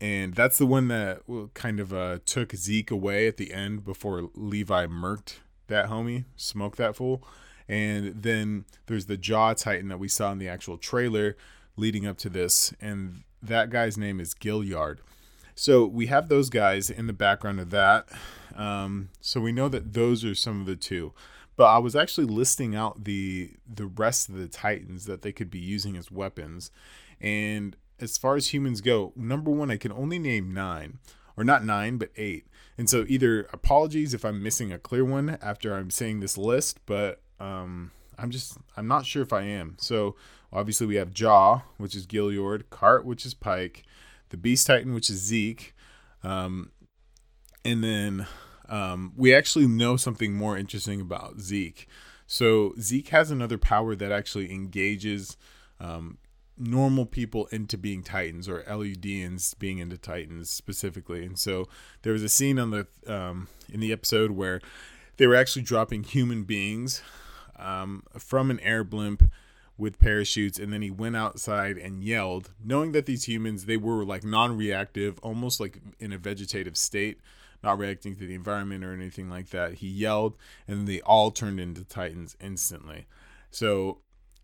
And 0.00 0.34
that's 0.34 0.58
the 0.58 0.66
one 0.66 0.88
that 0.88 1.20
kind 1.54 1.78
of 1.78 1.94
uh, 1.94 2.18
took 2.26 2.54
Zeke 2.56 2.90
away 2.90 3.28
at 3.28 3.36
the 3.36 3.54
end 3.54 3.84
before 3.84 4.30
Levi 4.34 4.86
murked 4.86 5.36
that 5.68 5.88
homie, 5.88 6.24
smoked 6.34 6.76
that 6.78 6.96
fool. 6.96 7.22
And 7.68 8.22
then 8.22 8.64
there's 8.86 9.06
the 9.06 9.16
Jaw 9.16 9.54
Titan 9.54 9.88
that 9.88 10.00
we 10.00 10.08
saw 10.08 10.32
in 10.32 10.38
the 10.38 10.48
actual 10.48 10.76
trailer 10.76 11.36
leading 11.76 12.06
up 12.06 12.18
to 12.18 12.28
this. 12.28 12.72
And 12.80 13.24
that 13.42 13.70
guy's 13.70 13.96
name 13.96 14.20
is 14.20 14.34
Galliard. 14.34 15.00
So 15.54 15.84
we 15.84 16.06
have 16.06 16.28
those 16.28 16.48
guys 16.48 16.90
in 16.90 17.06
the 17.06 17.12
background 17.12 17.60
of 17.60 17.70
that. 17.70 18.08
Um, 18.54 19.10
so 19.20 19.40
we 19.40 19.52
know 19.52 19.68
that 19.68 19.92
those 19.92 20.24
are 20.24 20.34
some 20.34 20.60
of 20.60 20.66
the 20.66 20.76
two 20.76 21.12
but 21.56 21.64
I 21.64 21.78
was 21.78 21.94
actually 21.94 22.26
listing 22.26 22.74
out 22.74 23.04
the 23.04 23.50
the 23.72 23.86
rest 23.86 24.28
of 24.28 24.36
the 24.36 24.48
Titans 24.48 25.04
that 25.06 25.22
they 25.22 25.32
could 25.32 25.50
be 25.50 25.58
using 25.58 25.96
as 25.96 26.10
weapons. 26.10 26.70
And 27.20 27.76
as 28.00 28.18
far 28.18 28.36
as 28.36 28.52
humans 28.52 28.80
go, 28.80 29.12
number 29.14 29.50
one, 29.50 29.70
I 29.70 29.76
can 29.76 29.92
only 29.92 30.18
name 30.18 30.52
nine, 30.52 30.98
or 31.36 31.44
not 31.44 31.64
nine, 31.64 31.98
but 31.98 32.10
eight. 32.16 32.46
And 32.76 32.88
so 32.88 33.04
either 33.06 33.42
apologies 33.52 34.14
if 34.14 34.24
I'm 34.24 34.42
missing 34.42 34.72
a 34.72 34.78
clear 34.78 35.04
one 35.04 35.38
after 35.40 35.74
I'm 35.74 35.90
saying 35.90 36.20
this 36.20 36.36
list, 36.36 36.80
but 36.86 37.20
um, 37.38 37.92
I'm 38.18 38.30
just 38.30 38.56
I'm 38.76 38.88
not 38.88 39.06
sure 39.06 39.22
if 39.22 39.32
I 39.32 39.42
am. 39.42 39.76
So 39.78 40.16
obviously 40.52 40.86
we 40.86 40.96
have 40.96 41.12
Jaw, 41.12 41.62
which 41.78 41.94
is 41.94 42.06
Galliard, 42.06 42.70
Cart, 42.70 43.04
which 43.04 43.24
is 43.24 43.34
Pieck, 43.34 43.82
the 44.28 44.36
Beast 44.36 44.66
Titan, 44.66 44.94
which 44.94 45.10
is 45.10 45.16
Zeke, 45.16 45.74
um, 46.22 46.70
and 47.64 47.82
then 47.82 48.26
um, 48.68 49.12
we 49.16 49.34
actually 49.34 49.66
know 49.66 49.96
something 49.96 50.34
more 50.34 50.56
interesting 50.56 51.00
about 51.00 51.40
Zeke. 51.40 51.86
So 52.26 52.74
Zeke 52.80 53.08
has 53.08 53.30
another 53.30 53.58
power 53.58 53.94
that 53.94 54.10
actually 54.10 54.50
engages 54.50 55.36
um, 55.78 56.18
normal 56.56 57.06
people 57.06 57.46
into 57.46 57.76
being 57.76 58.02
Titans 58.02 58.48
or 58.48 58.62
Eldians 58.62 59.58
being 59.58 59.78
into 59.78 59.98
Titans 59.98 60.50
specifically. 60.50 61.24
And 61.24 61.38
so 61.38 61.68
there 62.02 62.12
was 62.12 62.22
a 62.22 62.28
scene 62.28 62.58
on 62.58 62.70
the 62.70 62.86
um, 63.06 63.48
in 63.70 63.80
the 63.80 63.92
episode 63.92 64.32
where 64.32 64.60
they 65.16 65.26
were 65.26 65.34
actually 65.34 65.62
dropping 65.62 66.04
human 66.04 66.44
beings 66.44 67.02
um, 67.58 68.04
from 68.18 68.50
an 68.50 68.60
air 68.60 68.84
blimp 68.84 69.30
with 69.78 69.98
parachutes 69.98 70.58
and 70.58 70.72
then 70.72 70.82
he 70.82 70.90
went 70.90 71.16
outside 71.16 71.76
and 71.78 72.04
yelled 72.04 72.50
knowing 72.62 72.92
that 72.92 73.06
these 73.06 73.24
humans 73.24 73.64
they 73.64 73.76
were 73.76 74.04
like 74.04 74.22
non-reactive 74.22 75.18
almost 75.22 75.58
like 75.58 75.80
in 75.98 76.12
a 76.12 76.18
vegetative 76.18 76.76
state 76.76 77.18
not 77.62 77.78
reacting 77.78 78.16
to 78.16 78.26
the 78.26 78.34
environment 78.34 78.84
or 78.84 78.92
anything 78.92 79.30
like 79.30 79.50
that. 79.50 79.74
He 79.74 79.88
yelled, 79.88 80.36
and 80.66 80.86
they 80.86 81.00
all 81.02 81.30
turned 81.30 81.60
into 81.60 81.84
Titans 81.84 82.36
instantly. 82.40 83.06
So, 83.50 83.98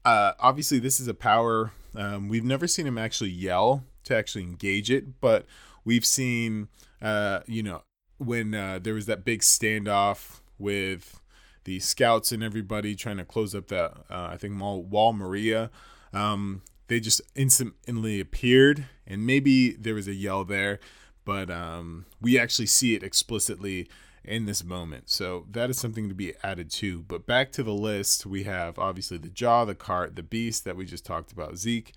uh, 0.05 0.33
obviously, 0.39 0.79
this 0.79 1.01
is 1.01 1.09
a 1.09 1.15
power. 1.15 1.73
Um, 1.97 2.29
we've 2.29 2.45
never 2.45 2.67
seen 2.67 2.87
him 2.87 2.99
actually 2.99 3.31
yell 3.31 3.85
to 4.05 4.17
actually 4.17 4.45
engage 4.45 4.91
it, 4.91 5.21
but 5.21 5.47
we've 5.85 6.05
seen, 6.05 6.69
uh, 7.03 7.41
you 7.47 7.63
know, 7.63 7.83
when 8.19 8.55
uh, 8.55 8.79
there 8.81 8.95
was 8.95 9.07
that 9.07 9.25
big 9.25 9.41
standoff 9.41 10.41
with 10.59 11.21
the 11.65 11.81
scouts 11.81 12.33
and 12.33 12.43
everybody 12.43 12.95
trying 12.95 13.19
to 13.19 13.25
close 13.25 13.55
up 13.55 13.69
that, 13.69 13.93
uh, 14.11 14.29
I 14.33 14.37
think, 14.37 14.61
Wall, 14.61 15.12
Maria. 15.12 15.71
Um, 16.12 16.62
they 16.88 17.00
just 17.00 17.21
instantly 17.35 18.19
appeared, 18.19 18.87
and 19.07 19.27
maybe 19.27 19.73
there 19.73 19.95
was 19.95 20.09
a 20.09 20.15
yell 20.15 20.45
there 20.45 20.81
but 21.29 21.50
um, 21.50 22.07
we 22.23 22.38
actually 22.38 22.65
see 22.65 22.95
it 22.95 23.03
explicitly 23.03 23.87
in 24.25 24.47
this 24.47 24.65
moment. 24.65 25.11
So 25.11 25.45
that 25.50 25.69
is 25.69 25.79
something 25.79 26.09
to 26.09 26.15
be 26.15 26.33
added 26.43 26.71
to. 26.71 27.03
But 27.03 27.27
back 27.27 27.53
to 27.53 27.62
the 27.62 27.75
list, 27.75 28.25
we 28.25 28.45
have 28.45 28.79
obviously 28.79 29.19
the 29.19 29.29
Jaw, 29.29 29.67
the 29.67 29.75
Cart, 29.75 30.17
the 30.17 30.23
Beast 30.23 30.65
that 30.65 30.75
we 30.75 30.87
just 30.87 31.05
talked 31.05 31.31
about, 31.31 31.59
Zeke, 31.59 31.93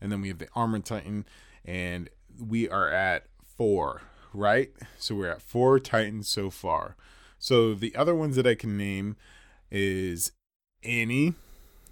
and 0.00 0.10
then 0.10 0.22
we 0.22 0.28
have 0.28 0.38
the 0.38 0.48
Armor 0.54 0.78
Titan, 0.78 1.26
and 1.62 2.08
we 2.40 2.70
are 2.70 2.88
at 2.88 3.26
four, 3.44 4.00
right? 4.32 4.70
So 4.98 5.14
we're 5.14 5.32
at 5.32 5.42
four 5.42 5.78
Titans 5.78 6.30
so 6.30 6.48
far. 6.48 6.96
So 7.40 7.72
the 7.72 7.96
other 7.96 8.14
ones 8.14 8.36
that 8.36 8.46
I 8.46 8.54
can 8.54 8.76
name 8.76 9.16
is 9.70 10.32
Annie. 10.84 11.34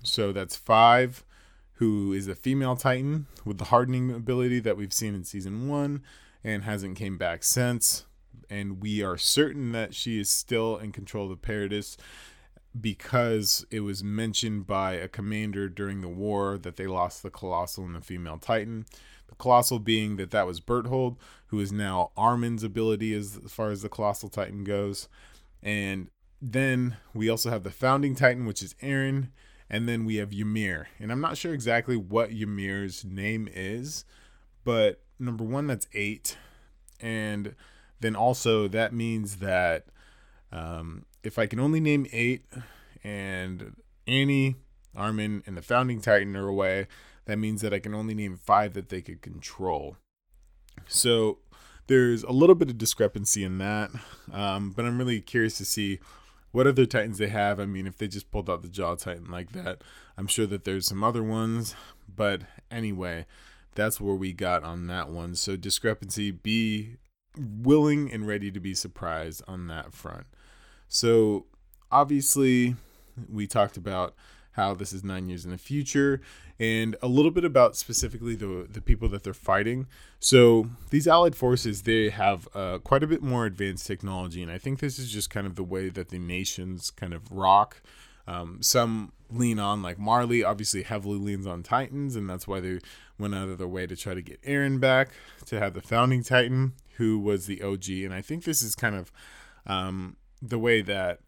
So 0.02 0.30
that's 0.30 0.54
five, 0.54 1.24
who 1.72 2.12
is 2.12 2.28
a 2.28 2.34
female 2.34 2.76
Titan 2.76 3.26
with 3.46 3.56
the 3.56 3.64
hardening 3.64 4.10
ability 4.10 4.60
that 4.60 4.76
we've 4.76 4.92
seen 4.92 5.14
in 5.14 5.24
season 5.24 5.66
one 5.66 6.02
and 6.44 6.64
hasn't 6.64 6.98
came 6.98 7.16
back 7.16 7.42
since. 7.42 8.04
And 8.50 8.82
we 8.82 9.02
are 9.02 9.16
certain 9.16 9.72
that 9.72 9.94
she 9.94 10.20
is 10.20 10.28
still 10.28 10.76
in 10.76 10.92
control 10.92 11.24
of 11.24 11.30
the 11.30 11.36
Paradis 11.36 11.96
because 12.78 13.64
it 13.70 13.80
was 13.80 14.04
mentioned 14.04 14.66
by 14.66 14.92
a 14.92 15.08
commander 15.08 15.70
during 15.70 16.02
the 16.02 16.08
war 16.08 16.58
that 16.58 16.76
they 16.76 16.86
lost 16.86 17.22
the 17.22 17.30
Colossal 17.30 17.86
and 17.86 17.94
the 17.94 18.02
female 18.02 18.36
Titan. 18.36 18.84
The 19.28 19.34
Colossal 19.34 19.78
being 19.78 20.16
that 20.16 20.30
that 20.30 20.46
was 20.46 20.60
Bertholdt, 20.60 21.16
who 21.46 21.58
is 21.58 21.72
now 21.72 22.10
Armin's 22.18 22.62
ability 22.62 23.14
as, 23.14 23.40
as 23.42 23.50
far 23.50 23.70
as 23.70 23.80
the 23.80 23.88
Colossal 23.88 24.28
Titan 24.28 24.62
goes. 24.62 25.08
And 25.62 26.10
then 26.40 26.96
we 27.14 27.28
also 27.28 27.50
have 27.50 27.64
the 27.64 27.70
founding 27.70 28.14
titan, 28.14 28.46
which 28.46 28.62
is 28.62 28.74
Eren. 28.74 29.28
and 29.70 29.88
then 29.88 30.04
we 30.04 30.16
have 30.16 30.32
Ymir. 30.32 30.88
And 30.98 31.12
I'm 31.12 31.20
not 31.20 31.36
sure 31.36 31.52
exactly 31.52 31.96
what 31.96 32.30
Ymir's 32.30 33.04
name 33.04 33.48
is, 33.52 34.04
but 34.64 35.02
number 35.18 35.44
one, 35.44 35.66
that's 35.66 35.88
eight. 35.92 36.36
And 37.00 37.54
then 38.00 38.16
also 38.16 38.68
that 38.68 38.92
means 38.92 39.36
that 39.36 39.86
um, 40.52 41.04
if 41.22 41.38
I 41.38 41.46
can 41.46 41.60
only 41.60 41.80
name 41.80 42.06
eight 42.12 42.46
and 43.04 43.76
Annie, 44.06 44.56
Armin, 44.96 45.42
and 45.46 45.56
the 45.56 45.62
founding 45.62 46.00
titan 46.00 46.34
are 46.34 46.48
away, 46.48 46.86
that 47.26 47.38
means 47.38 47.60
that 47.60 47.74
I 47.74 47.78
can 47.78 47.94
only 47.94 48.14
name 48.14 48.36
five 48.36 48.72
that 48.72 48.88
they 48.88 49.02
could 49.02 49.20
control. 49.20 49.96
So 50.86 51.40
there's 51.88 52.22
a 52.22 52.30
little 52.30 52.54
bit 52.54 52.70
of 52.70 52.78
discrepancy 52.78 53.42
in 53.42 53.58
that, 53.58 53.90
um, 54.32 54.70
but 54.70 54.84
I'm 54.84 54.98
really 54.98 55.20
curious 55.20 55.58
to 55.58 55.64
see 55.64 55.98
what 56.52 56.66
other 56.66 56.86
Titans 56.86 57.18
they 57.18 57.28
have. 57.28 57.58
I 57.58 57.66
mean, 57.66 57.86
if 57.86 57.98
they 57.98 58.08
just 58.08 58.30
pulled 58.30 58.48
out 58.48 58.62
the 58.62 58.68
Jaw 58.68 58.94
Titan 58.94 59.30
like 59.30 59.52
that, 59.52 59.82
I'm 60.16 60.26
sure 60.26 60.46
that 60.46 60.64
there's 60.64 60.86
some 60.86 61.02
other 61.02 61.22
ones. 61.22 61.74
But 62.14 62.42
anyway, 62.70 63.26
that's 63.74 64.00
where 64.00 64.14
we 64.14 64.32
got 64.32 64.64
on 64.64 64.86
that 64.86 65.10
one. 65.10 65.34
So 65.34 65.56
discrepancy, 65.56 66.30
be 66.30 66.96
willing 67.36 68.12
and 68.12 68.26
ready 68.26 68.50
to 68.50 68.60
be 68.60 68.74
surprised 68.74 69.42
on 69.46 69.66
that 69.68 69.92
front. 69.92 70.26
So 70.88 71.46
obviously, 71.90 72.76
we 73.30 73.46
talked 73.46 73.76
about 73.76 74.14
how 74.58 74.74
this 74.74 74.92
is 74.92 75.04
nine 75.04 75.28
years 75.28 75.44
in 75.44 75.52
the 75.52 75.58
future 75.58 76.20
and 76.58 76.96
a 77.00 77.06
little 77.06 77.30
bit 77.30 77.44
about 77.44 77.76
specifically 77.76 78.34
the 78.34 78.66
the 78.68 78.80
people 78.80 79.08
that 79.08 79.22
they're 79.22 79.32
fighting. 79.32 79.86
So 80.18 80.68
these 80.90 81.06
allied 81.06 81.36
forces 81.36 81.82
they 81.82 82.10
have 82.10 82.48
uh, 82.54 82.78
quite 82.78 83.04
a 83.04 83.06
bit 83.06 83.22
more 83.22 83.46
advanced 83.46 83.86
technology, 83.86 84.42
and 84.42 84.50
I 84.50 84.58
think 84.58 84.80
this 84.80 84.98
is 84.98 85.10
just 85.10 85.30
kind 85.30 85.46
of 85.46 85.54
the 85.54 85.62
way 85.62 85.88
that 85.88 86.08
the 86.08 86.18
nations 86.18 86.90
kind 86.90 87.14
of 87.14 87.30
rock. 87.30 87.80
Um, 88.26 88.58
some 88.60 89.12
lean 89.30 89.58
on 89.58 89.80
like 89.80 89.98
Marley, 89.98 90.42
obviously 90.42 90.82
heavily 90.82 91.18
leans 91.18 91.46
on 91.46 91.62
Titans, 91.62 92.16
and 92.16 92.28
that's 92.28 92.48
why 92.48 92.60
they 92.60 92.80
went 93.18 93.34
out 93.34 93.48
of 93.48 93.58
their 93.58 93.68
way 93.68 93.86
to 93.86 93.96
try 93.96 94.14
to 94.14 94.22
get 94.22 94.42
Eren 94.42 94.80
back 94.80 95.10
to 95.46 95.58
have 95.58 95.74
the 95.74 95.80
founding 95.80 96.22
Titan, 96.22 96.72
who 96.96 97.18
was 97.18 97.46
the 97.46 97.62
OG. 97.62 97.88
And 97.88 98.12
I 98.12 98.20
think 98.20 98.44
this 98.44 98.60
is 98.60 98.74
kind 98.74 98.96
of 98.96 99.12
um, 99.66 100.16
the 100.42 100.58
way 100.58 100.82
that 100.82 101.20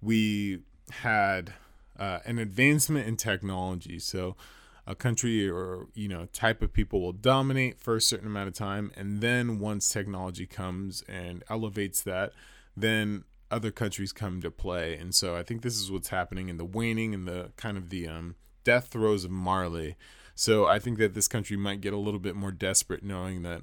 we 0.00 0.60
had 0.90 1.52
uh, 2.00 2.20
an 2.24 2.38
advancement 2.38 3.06
in 3.06 3.16
technology. 3.16 3.98
So 3.98 4.34
a 4.86 4.94
country 4.94 5.48
or 5.48 5.86
you 5.94 6.08
know 6.08 6.26
type 6.32 6.62
of 6.62 6.72
people 6.72 7.00
will 7.00 7.12
dominate 7.12 7.78
for 7.78 7.96
a 7.96 8.00
certain 8.00 8.26
amount 8.26 8.48
of 8.48 8.54
time 8.54 8.90
and 8.96 9.20
then 9.20 9.60
once 9.60 9.88
technology 9.88 10.46
comes 10.46 11.04
and 11.06 11.44
elevates 11.48 12.02
that 12.02 12.32
then 12.76 13.24
other 13.50 13.70
countries 13.72 14.12
come 14.12 14.40
to 14.40 14.50
play. 14.50 14.96
And 14.96 15.14
so 15.14 15.36
i 15.36 15.42
think 15.42 15.62
this 15.62 15.78
is 15.78 15.90
what's 15.92 16.08
happening 16.08 16.48
in 16.48 16.56
the 16.56 16.64
waning 16.64 17.14
and 17.14 17.28
the 17.28 17.52
kind 17.56 17.76
of 17.76 17.90
the 17.90 18.08
um, 18.08 18.34
death 18.64 18.88
throes 18.88 19.24
of 19.24 19.30
marley. 19.30 19.96
So 20.34 20.66
i 20.66 20.78
think 20.78 20.98
that 20.98 21.14
this 21.14 21.28
country 21.28 21.56
might 21.56 21.80
get 21.80 21.92
a 21.92 21.98
little 21.98 22.20
bit 22.20 22.34
more 22.34 22.52
desperate 22.52 23.04
knowing 23.04 23.42
that 23.42 23.62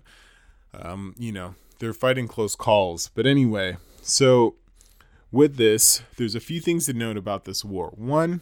um, 0.74 1.16
you 1.18 1.32
know 1.32 1.56
they're 1.80 1.94
fighting 1.94 2.28
close 2.28 2.56
calls. 2.56 3.10
But 3.14 3.26
anyway 3.26 3.78
so 4.02 4.56
with 5.32 5.58
this 5.58 6.02
there's 6.18 6.36
a 6.36 6.40
few 6.40 6.60
things 6.60 6.86
to 6.86 6.94
note 6.94 7.18
about 7.18 7.46
this 7.46 7.66
war 7.66 7.94
one 7.96 8.42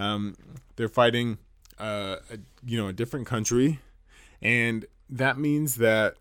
um, 0.00 0.34
they're 0.76 0.88
fighting 0.88 1.38
uh, 1.78 2.16
a, 2.30 2.38
you 2.64 2.78
know 2.78 2.88
a 2.88 2.92
different 2.92 3.26
country, 3.26 3.80
and 4.40 4.86
that 5.08 5.38
means 5.38 5.76
that 5.76 6.14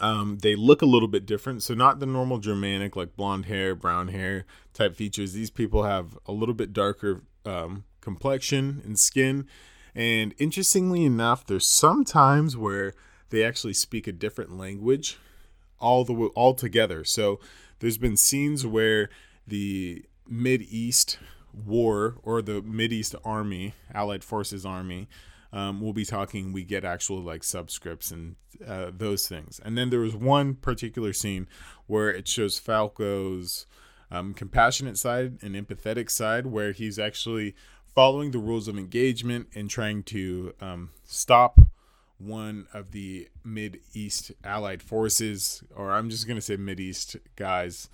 um, 0.00 0.38
they 0.38 0.56
look 0.56 0.82
a 0.82 0.86
little 0.86 1.08
bit 1.08 1.26
different. 1.26 1.62
So 1.62 1.74
not 1.74 2.00
the 2.00 2.06
normal 2.06 2.38
Germanic 2.38 2.96
like 2.96 3.16
blonde 3.16 3.46
hair, 3.46 3.74
brown 3.74 4.08
hair 4.08 4.46
type 4.72 4.96
features. 4.96 5.32
These 5.32 5.50
people 5.50 5.84
have 5.84 6.18
a 6.26 6.32
little 6.32 6.54
bit 6.54 6.72
darker 6.72 7.22
um, 7.44 7.84
complexion 8.00 8.80
and 8.84 8.98
skin. 8.98 9.46
And 9.94 10.34
interestingly 10.38 11.04
enough, 11.04 11.46
there's 11.46 11.68
some 11.68 12.04
times 12.04 12.56
where 12.56 12.94
they 13.30 13.44
actually 13.44 13.74
speak 13.74 14.06
a 14.06 14.12
different 14.12 14.56
language 14.58 15.18
all 15.78 16.04
the 16.04 16.14
all 16.34 16.54
together. 16.54 17.04
So 17.04 17.38
there's 17.78 17.98
been 17.98 18.16
scenes 18.16 18.66
where 18.66 19.08
the 19.46 20.04
Mid 20.28 20.62
East 20.62 21.18
war 21.52 22.16
or 22.22 22.42
the 22.42 22.62
Mid 22.62 22.92
East 22.92 23.14
Army, 23.24 23.74
Allied 23.92 24.24
Forces 24.24 24.64
Army, 24.64 25.08
um, 25.54 25.80
we'll 25.80 25.92
be 25.92 26.04
talking. 26.04 26.52
We 26.52 26.64
get 26.64 26.84
actual 26.84 27.22
like 27.22 27.42
subscripts 27.42 28.10
and 28.10 28.34
uh, 28.66 28.90
those 28.92 29.28
things. 29.28 29.60
And 29.64 29.78
then 29.78 29.88
there 29.90 30.00
was 30.00 30.16
one 30.16 30.54
particular 30.54 31.12
scene 31.12 31.46
where 31.86 32.10
it 32.10 32.26
shows 32.26 32.58
Falco's 32.58 33.66
um, 34.10 34.34
compassionate 34.34 34.98
side 34.98 35.38
and 35.42 35.54
empathetic 35.54 36.10
side, 36.10 36.46
where 36.46 36.72
he's 36.72 36.98
actually 36.98 37.54
following 37.94 38.32
the 38.32 38.38
rules 38.38 38.66
of 38.66 38.76
engagement 38.76 39.46
and 39.54 39.70
trying 39.70 40.02
to 40.02 40.54
um, 40.60 40.90
stop 41.04 41.60
one 42.18 42.66
of 42.72 42.92
the 42.92 43.28
Mid 43.44 43.80
East 43.92 44.32
Allied 44.42 44.82
forces, 44.82 45.62
or 45.74 45.92
I'm 45.92 46.10
just 46.10 46.26
gonna 46.26 46.40
say 46.40 46.56
Mid 46.56 46.80
East 46.80 47.16
guys, 47.36 47.88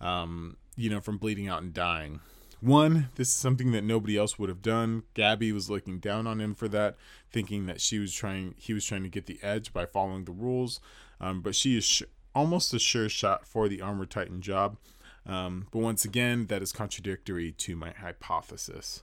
um, 0.00 0.56
you 0.76 0.90
know, 0.90 1.00
from 1.00 1.18
bleeding 1.18 1.48
out 1.48 1.62
and 1.62 1.72
dying. 1.72 2.20
One, 2.60 3.10
this 3.16 3.28
is 3.28 3.34
something 3.34 3.72
that 3.72 3.84
nobody 3.84 4.16
else 4.16 4.38
would 4.38 4.48
have 4.48 4.62
done. 4.62 5.02
Gabi 5.14 5.52
was 5.52 5.68
looking 5.68 5.98
down 5.98 6.26
on 6.26 6.40
him 6.40 6.54
for 6.54 6.68
that, 6.68 6.96
thinking 7.30 7.66
that 7.66 7.80
she 7.80 7.98
was 7.98 8.12
trying, 8.14 8.54
he 8.56 8.72
was 8.72 8.84
trying 8.84 9.02
to 9.02 9.10
get 9.10 9.26
the 9.26 9.38
edge 9.42 9.72
by 9.72 9.84
following 9.84 10.24
the 10.24 10.32
rules. 10.32 10.80
Um, 11.20 11.42
but 11.42 11.54
she 11.54 11.76
is 11.76 11.84
sh- 11.84 12.02
almost 12.34 12.72
a 12.72 12.78
sure 12.78 13.08
shot 13.08 13.46
for 13.46 13.68
the 13.68 13.82
armor 13.82 14.06
titan 14.06 14.40
job. 14.40 14.78
Um, 15.26 15.66
but 15.70 15.80
once 15.80 16.04
again, 16.04 16.46
that 16.46 16.62
is 16.62 16.72
contradictory 16.72 17.52
to 17.52 17.76
my 17.76 17.90
hypothesis. 17.90 19.02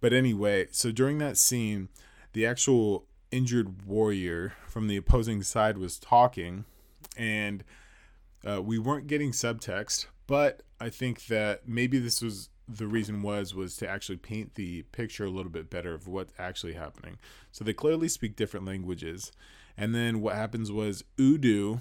But 0.00 0.12
anyway, 0.12 0.68
so 0.70 0.92
during 0.92 1.18
that 1.18 1.36
scene, 1.36 1.88
the 2.34 2.46
actual 2.46 3.06
injured 3.32 3.86
warrior 3.86 4.52
from 4.68 4.86
the 4.86 4.96
opposing 4.96 5.42
side 5.42 5.78
was 5.78 5.98
talking, 5.98 6.64
and 7.16 7.64
uh, 8.48 8.62
we 8.62 8.78
weren't 8.78 9.06
getting 9.06 9.32
subtext. 9.32 10.06
But 10.26 10.62
I 10.80 10.90
think 10.90 11.26
that 11.26 11.66
maybe 11.66 11.98
this 11.98 12.22
was 12.22 12.50
the 12.68 12.86
reason 12.86 13.22
was 13.22 13.54
was 13.54 13.76
to 13.76 13.88
actually 13.88 14.16
paint 14.16 14.54
the 14.54 14.82
picture 14.92 15.24
a 15.24 15.30
little 15.30 15.50
bit 15.50 15.68
better 15.68 15.94
of 15.94 16.06
what's 16.06 16.32
actually 16.38 16.74
happening. 16.74 17.18
So 17.50 17.64
they 17.64 17.72
clearly 17.72 18.08
speak 18.08 18.36
different 18.36 18.66
languages. 18.66 19.32
And 19.76 19.94
then 19.94 20.20
what 20.20 20.36
happens 20.36 20.70
was 20.70 21.02
Udo, 21.18 21.80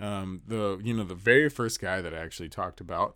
um, 0.00 0.42
the 0.46 0.80
you 0.82 0.94
know 0.94 1.04
the 1.04 1.14
very 1.14 1.48
first 1.48 1.80
guy 1.80 2.00
that 2.00 2.14
I 2.14 2.18
actually 2.18 2.48
talked 2.48 2.80
about, 2.80 3.14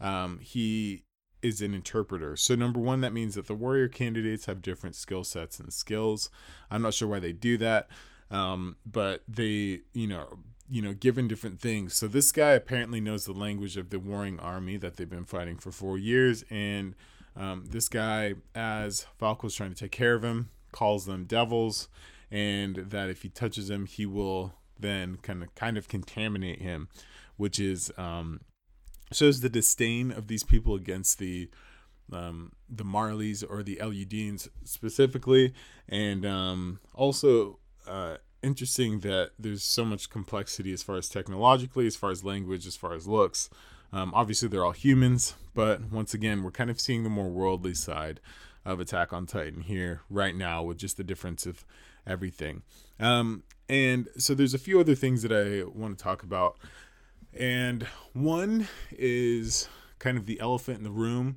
um, 0.00 0.38
he 0.40 1.04
is 1.42 1.60
an 1.60 1.74
interpreter. 1.74 2.36
So 2.36 2.54
number 2.54 2.80
one, 2.80 3.00
that 3.00 3.12
means 3.12 3.34
that 3.34 3.46
the 3.46 3.54
warrior 3.54 3.88
candidates 3.88 4.46
have 4.46 4.62
different 4.62 4.96
skill 4.96 5.24
sets 5.24 5.60
and 5.60 5.72
skills. 5.72 6.30
I'm 6.70 6.82
not 6.82 6.94
sure 6.94 7.08
why 7.08 7.20
they 7.20 7.32
do 7.32 7.56
that, 7.58 7.88
um, 8.30 8.76
but 8.84 9.22
they 9.28 9.80
you 9.92 10.06
know 10.06 10.38
you 10.70 10.82
know, 10.82 10.92
given 10.92 11.28
different 11.28 11.60
things. 11.60 11.94
So 11.94 12.06
this 12.06 12.30
guy 12.30 12.50
apparently 12.50 13.00
knows 13.00 13.24
the 13.24 13.32
language 13.32 13.76
of 13.76 13.90
the 13.90 13.98
warring 13.98 14.38
army 14.38 14.76
that 14.76 14.96
they've 14.96 15.08
been 15.08 15.24
fighting 15.24 15.56
for 15.56 15.70
four 15.70 15.96
years, 15.96 16.44
and 16.50 16.94
um, 17.36 17.64
this 17.70 17.88
guy, 17.88 18.34
as 18.54 19.06
Falco's 19.18 19.54
trying 19.54 19.72
to 19.72 19.76
take 19.76 19.92
care 19.92 20.14
of 20.14 20.22
him, 20.22 20.50
calls 20.72 21.06
them 21.06 21.24
devils, 21.24 21.88
and 22.30 22.76
that 22.76 23.08
if 23.08 23.22
he 23.22 23.28
touches 23.28 23.68
them, 23.68 23.86
he 23.86 24.04
will 24.04 24.54
then 24.78 25.16
kind 25.22 25.42
of 25.42 25.54
kind 25.54 25.78
of 25.78 25.88
contaminate 25.88 26.60
him, 26.60 26.88
which 27.36 27.58
is 27.58 27.90
um, 27.96 28.40
shows 29.12 29.40
the 29.40 29.48
disdain 29.48 30.10
of 30.10 30.28
these 30.28 30.44
people 30.44 30.74
against 30.74 31.18
the 31.18 31.48
um, 32.12 32.52
the 32.68 32.84
Marleys 32.84 33.44
or 33.48 33.62
the 33.62 33.76
Eldians 33.76 34.48
specifically, 34.64 35.52
and 35.88 36.24
um, 36.24 36.80
also 36.94 37.58
uh, 37.86 38.16
interesting 38.42 39.00
that 39.00 39.32
there's 39.38 39.62
so 39.62 39.84
much 39.84 40.08
complexity 40.08 40.72
as 40.72 40.82
far 40.82 40.96
as 40.96 41.08
technologically, 41.08 41.86
as 41.86 41.96
far 41.96 42.10
as 42.10 42.24
language, 42.24 42.66
as 42.66 42.76
far 42.76 42.94
as 42.94 43.06
looks. 43.06 43.50
Um, 43.92 44.12
obviously, 44.14 44.48
they're 44.48 44.64
all 44.64 44.72
humans, 44.72 45.34
but 45.54 45.90
once 45.90 46.14
again, 46.14 46.42
we're 46.42 46.50
kind 46.50 46.70
of 46.70 46.80
seeing 46.80 47.04
the 47.04 47.10
more 47.10 47.28
worldly 47.28 47.74
side 47.74 48.20
of 48.64 48.80
Attack 48.80 49.12
on 49.12 49.26
Titan 49.26 49.62
here 49.62 50.02
right 50.10 50.36
now 50.36 50.62
with 50.62 50.78
just 50.78 50.96
the 50.96 51.04
difference 51.04 51.46
of 51.46 51.64
everything. 52.06 52.62
Um, 53.00 53.44
and 53.68 54.08
so 54.16 54.34
there's 54.34 54.54
a 54.54 54.58
few 54.58 54.80
other 54.80 54.94
things 54.94 55.22
that 55.22 55.32
I 55.32 55.64
want 55.64 55.98
to 55.98 56.02
talk 56.02 56.22
about. 56.22 56.58
And 57.38 57.84
one 58.12 58.66
is 58.90 59.68
kind 60.00 60.18
of 60.18 60.26
the 60.26 60.40
elephant 60.40 60.78
in 60.78 60.84
the 60.84 60.90
room, 60.90 61.36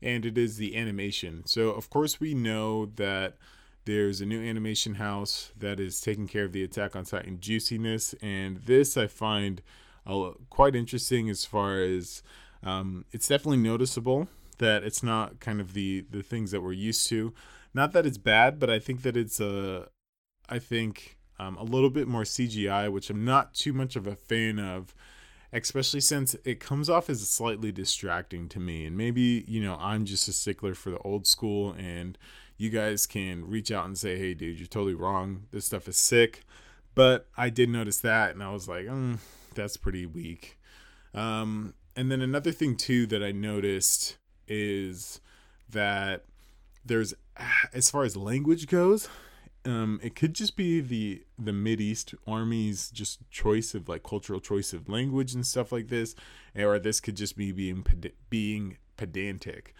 and 0.00 0.24
it 0.24 0.38
is 0.38 0.56
the 0.56 0.76
animation. 0.76 1.42
So, 1.44 1.70
of 1.70 1.90
course, 1.90 2.18
we 2.18 2.32
know 2.32 2.86
that 2.86 3.36
there's 3.84 4.20
a 4.20 4.26
new 4.26 4.42
animation 4.42 4.94
house 4.94 5.52
that 5.58 5.78
is 5.78 6.00
taking 6.00 6.26
care 6.26 6.44
of 6.44 6.52
the 6.52 6.64
Attack 6.64 6.96
on 6.96 7.04
Titan 7.04 7.38
juiciness, 7.38 8.14
and 8.22 8.58
this 8.58 8.96
I 8.96 9.08
find 9.08 9.60
uh, 10.06 10.30
quite 10.48 10.74
interesting 10.74 11.28
as 11.28 11.44
far 11.44 11.80
as 11.80 12.22
um, 12.62 13.04
it's 13.12 13.28
definitely 13.28 13.58
noticeable 13.58 14.28
that 14.58 14.84
it's 14.84 15.02
not 15.02 15.40
kind 15.40 15.60
of 15.60 15.74
the 15.74 16.06
the 16.10 16.22
things 16.22 16.50
that 16.52 16.62
we're 16.62 16.72
used 16.72 17.08
to. 17.08 17.34
Not 17.74 17.92
that 17.92 18.06
it's 18.06 18.18
bad, 18.18 18.58
but 18.58 18.70
I 18.70 18.78
think 18.78 19.02
that 19.02 19.16
it's 19.16 19.40
a, 19.40 19.88
I 20.48 20.58
think 20.58 21.18
um, 21.38 21.56
a 21.56 21.64
little 21.64 21.90
bit 21.90 22.06
more 22.06 22.22
CGI, 22.22 22.90
which 22.90 23.10
I'm 23.10 23.24
not 23.24 23.54
too 23.54 23.72
much 23.72 23.96
of 23.96 24.06
a 24.06 24.16
fan 24.16 24.58
of. 24.58 24.94
Especially 25.52 26.00
since 26.00 26.34
it 26.44 26.60
comes 26.60 26.88
off 26.88 27.10
as 27.10 27.28
slightly 27.28 27.72
distracting 27.72 28.48
to 28.48 28.60
me. 28.60 28.86
And 28.86 28.96
maybe, 28.96 29.44
you 29.46 29.62
know, 29.62 29.76
I'm 29.78 30.04
just 30.04 30.28
a 30.28 30.32
stickler 30.32 30.74
for 30.74 30.90
the 30.90 30.98
old 30.98 31.26
school, 31.26 31.72
and 31.78 32.16
you 32.56 32.70
guys 32.70 33.06
can 33.06 33.48
reach 33.48 33.70
out 33.70 33.86
and 33.86 33.98
say, 33.98 34.18
hey, 34.18 34.34
dude, 34.34 34.58
you're 34.58 34.66
totally 34.66 34.94
wrong. 34.94 35.44
This 35.50 35.66
stuff 35.66 35.88
is 35.88 35.96
sick. 35.96 36.42
But 36.94 37.26
I 37.36 37.50
did 37.50 37.68
notice 37.68 37.98
that, 37.98 38.32
and 38.32 38.42
I 38.42 38.52
was 38.52 38.68
like, 38.68 38.86
mm, 38.86 39.18
that's 39.54 39.76
pretty 39.76 40.06
weak. 40.06 40.58
Um, 41.14 41.74
and 41.96 42.10
then 42.10 42.20
another 42.20 42.52
thing, 42.52 42.76
too, 42.76 43.06
that 43.06 43.22
I 43.22 43.32
noticed 43.32 44.16
is 44.48 45.20
that 45.68 46.24
there's, 46.84 47.14
as 47.72 47.90
far 47.90 48.04
as 48.04 48.16
language 48.16 48.66
goes, 48.66 49.08
um, 49.64 50.00
it 50.02 50.16
could 50.16 50.34
just 50.34 50.56
be 50.56 50.80
the 50.80 51.24
the 51.38 51.52
Mid 51.52 51.80
East 51.80 52.14
army's 52.26 52.90
just 52.90 53.28
choice 53.30 53.74
of 53.74 53.88
like 53.88 54.02
cultural 54.02 54.40
choice 54.40 54.72
of 54.72 54.88
language 54.88 55.34
and 55.34 55.46
stuff 55.46 55.70
like 55.72 55.88
this, 55.88 56.14
or 56.56 56.78
this 56.78 57.00
could 57.00 57.16
just 57.16 57.36
be 57.36 57.52
being 57.52 57.82
ped- 57.82 58.14
being 58.28 58.78
pedantic. 58.96 59.74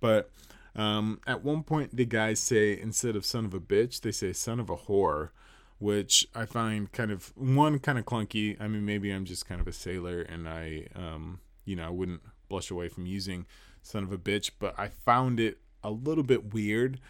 But 0.00 0.30
um, 0.74 1.20
at 1.26 1.44
one 1.44 1.62
point, 1.62 1.96
the 1.96 2.06
guys 2.06 2.40
say 2.40 2.78
instead 2.78 3.16
of 3.16 3.26
"son 3.26 3.44
of 3.44 3.52
a 3.52 3.60
bitch," 3.60 4.00
they 4.00 4.12
say 4.12 4.32
"son 4.32 4.58
of 4.58 4.70
a 4.70 4.76
whore," 4.76 5.30
which 5.78 6.26
I 6.34 6.46
find 6.46 6.90
kind 6.90 7.10
of 7.10 7.32
one 7.36 7.78
kind 7.78 7.98
of 7.98 8.06
clunky. 8.06 8.58
I 8.60 8.68
mean, 8.68 8.86
maybe 8.86 9.10
I'm 9.10 9.26
just 9.26 9.46
kind 9.46 9.60
of 9.60 9.66
a 9.66 9.72
sailor, 9.72 10.22
and 10.22 10.48
I, 10.48 10.86
um, 10.94 11.40
you 11.66 11.76
know, 11.76 11.86
I 11.86 11.90
wouldn't 11.90 12.22
blush 12.48 12.70
away 12.70 12.88
from 12.88 13.04
using 13.04 13.46
"son 13.82 14.02
of 14.02 14.12
a 14.12 14.18
bitch," 14.18 14.52
but 14.58 14.78
I 14.78 14.88
found 14.88 15.40
it 15.40 15.58
a 15.82 15.90
little 15.90 16.24
bit 16.24 16.54
weird 16.54 17.00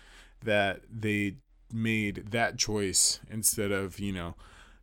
that 0.43 0.83
they 0.91 1.37
made 1.73 2.31
that 2.31 2.59
choice 2.59 3.21
instead 3.31 3.73
of, 3.73 3.99
you 3.99 4.13
know, 4.13 4.35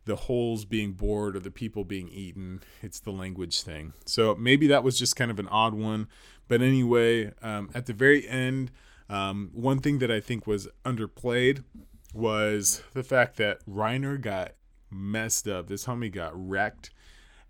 the 0.04 0.16
holes 0.16 0.64
being 0.64 0.92
bored 0.92 1.34
or 1.34 1.40
the 1.40 1.50
people 1.50 1.84
being 1.84 2.08
eaten. 2.08 2.62
It's 2.82 3.00
the 3.00 3.10
language 3.10 3.62
thing. 3.62 3.94
So 4.04 4.34
maybe 4.34 4.66
that 4.66 4.84
was 4.84 4.98
just 4.98 5.16
kind 5.16 5.30
of 5.30 5.38
an 5.38 5.48
odd 5.48 5.74
one. 5.74 6.08
But 6.46 6.60
anyway, 6.60 7.32
um, 7.42 7.70
at 7.74 7.86
the 7.86 7.94
very 7.94 8.28
end, 8.28 8.70
um, 9.08 9.50
one 9.52 9.80
thing 9.80 9.98
that 10.00 10.10
I 10.10 10.20
think 10.20 10.46
was 10.46 10.68
underplayed 10.84 11.64
was 12.12 12.82
the 12.92 13.02
fact 13.02 13.36
that 13.36 13.64
Reiner 13.66 14.20
got 14.20 14.52
messed 14.90 15.48
up. 15.48 15.68
This 15.68 15.86
homie 15.86 16.12
got 16.12 16.32
wrecked. 16.34 16.90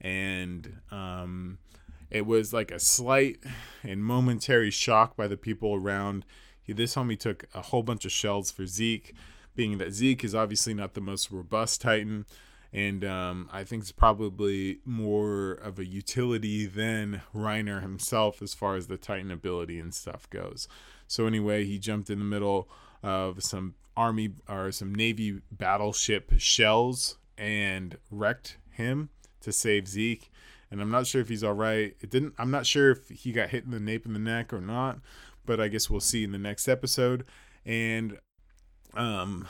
And 0.01 0.81
um, 0.91 1.59
it 2.11 2.27
was 2.27 2.53
like 2.53 2.71
a 2.71 2.79
slight 2.79 3.39
and 3.83 4.05
momentary 4.05 4.71
shock 4.71 5.17
by 5.17 5.27
the 5.27 5.37
people 5.37 5.75
around 5.75 6.25
he, 6.65 6.73
this 6.73 6.95
homie 6.95 7.19
took 7.19 7.45
a 7.55 7.61
whole 7.61 7.83
bunch 7.83 8.05
of 8.05 8.13
shells 8.13 8.51
for 8.51 8.67
Zeke, 8.67 9.15
being 9.55 9.79
that 9.79 9.93
Zeke 9.93 10.25
is 10.25 10.35
obviously 10.35 10.75
not 10.75 10.95
the 10.95 11.01
most 11.01 11.31
robust 11.31 11.81
Titan. 11.81 12.25
And 12.73 13.05
um, 13.05 13.49
I 13.53 13.63
think 13.63 13.83
it's 13.83 13.93
probably 13.93 14.81
more 14.85 15.53
of 15.53 15.79
a 15.79 15.85
utility 15.85 16.67
than 16.67 17.23
Reiner 17.33 17.81
himself 17.83 18.43
as 18.43 18.53
far 18.53 18.75
as 18.75 18.89
the 18.89 18.97
Titan 18.97 19.31
ability 19.31 19.79
and 19.79 19.95
stuff 19.95 20.29
goes. 20.31 20.67
So, 21.07 21.27
anyway, 21.27 21.65
he 21.67 21.79
jumped 21.79 22.11
in 22.11 22.19
the 22.19 22.25
middle 22.25 22.69
of 23.03 23.45
some 23.45 23.75
army 23.97 24.31
or 24.49 24.73
some 24.73 24.93
navy 24.93 25.41
battleship 25.53 26.33
shells 26.39 27.19
and 27.39 27.97
wrecked 28.11 28.57
him 28.73 29.11
to 29.43 29.53
save 29.53 29.87
Zeke. 29.87 30.33
And 30.69 30.81
I'm 30.81 30.91
not 30.91 31.07
sure 31.07 31.21
if 31.21 31.29
he's 31.29 31.45
all 31.45 31.53
right. 31.53 31.95
It 32.01 32.11
didn't. 32.11 32.35
I'm 32.39 32.51
not 32.51 32.67
sure 32.67 32.91
if 32.91 33.09
he 33.09 33.31
got 33.31 33.51
hit 33.51 33.65
in 33.65 33.71
the 33.71 33.79
nape 33.79 34.07
in 34.07 34.15
the 34.15 34.19
neck 34.19 34.53
or 34.53 34.61
not 34.61 34.99
but 35.47 35.61
I 35.61 35.69
guess 35.69 35.89
we'll 35.91 36.01
see 36.01 36.25
in 36.25 36.33
the 36.33 36.39
next 36.39 36.69
episode. 36.69 37.25
And 37.65 38.19
um 38.95 39.49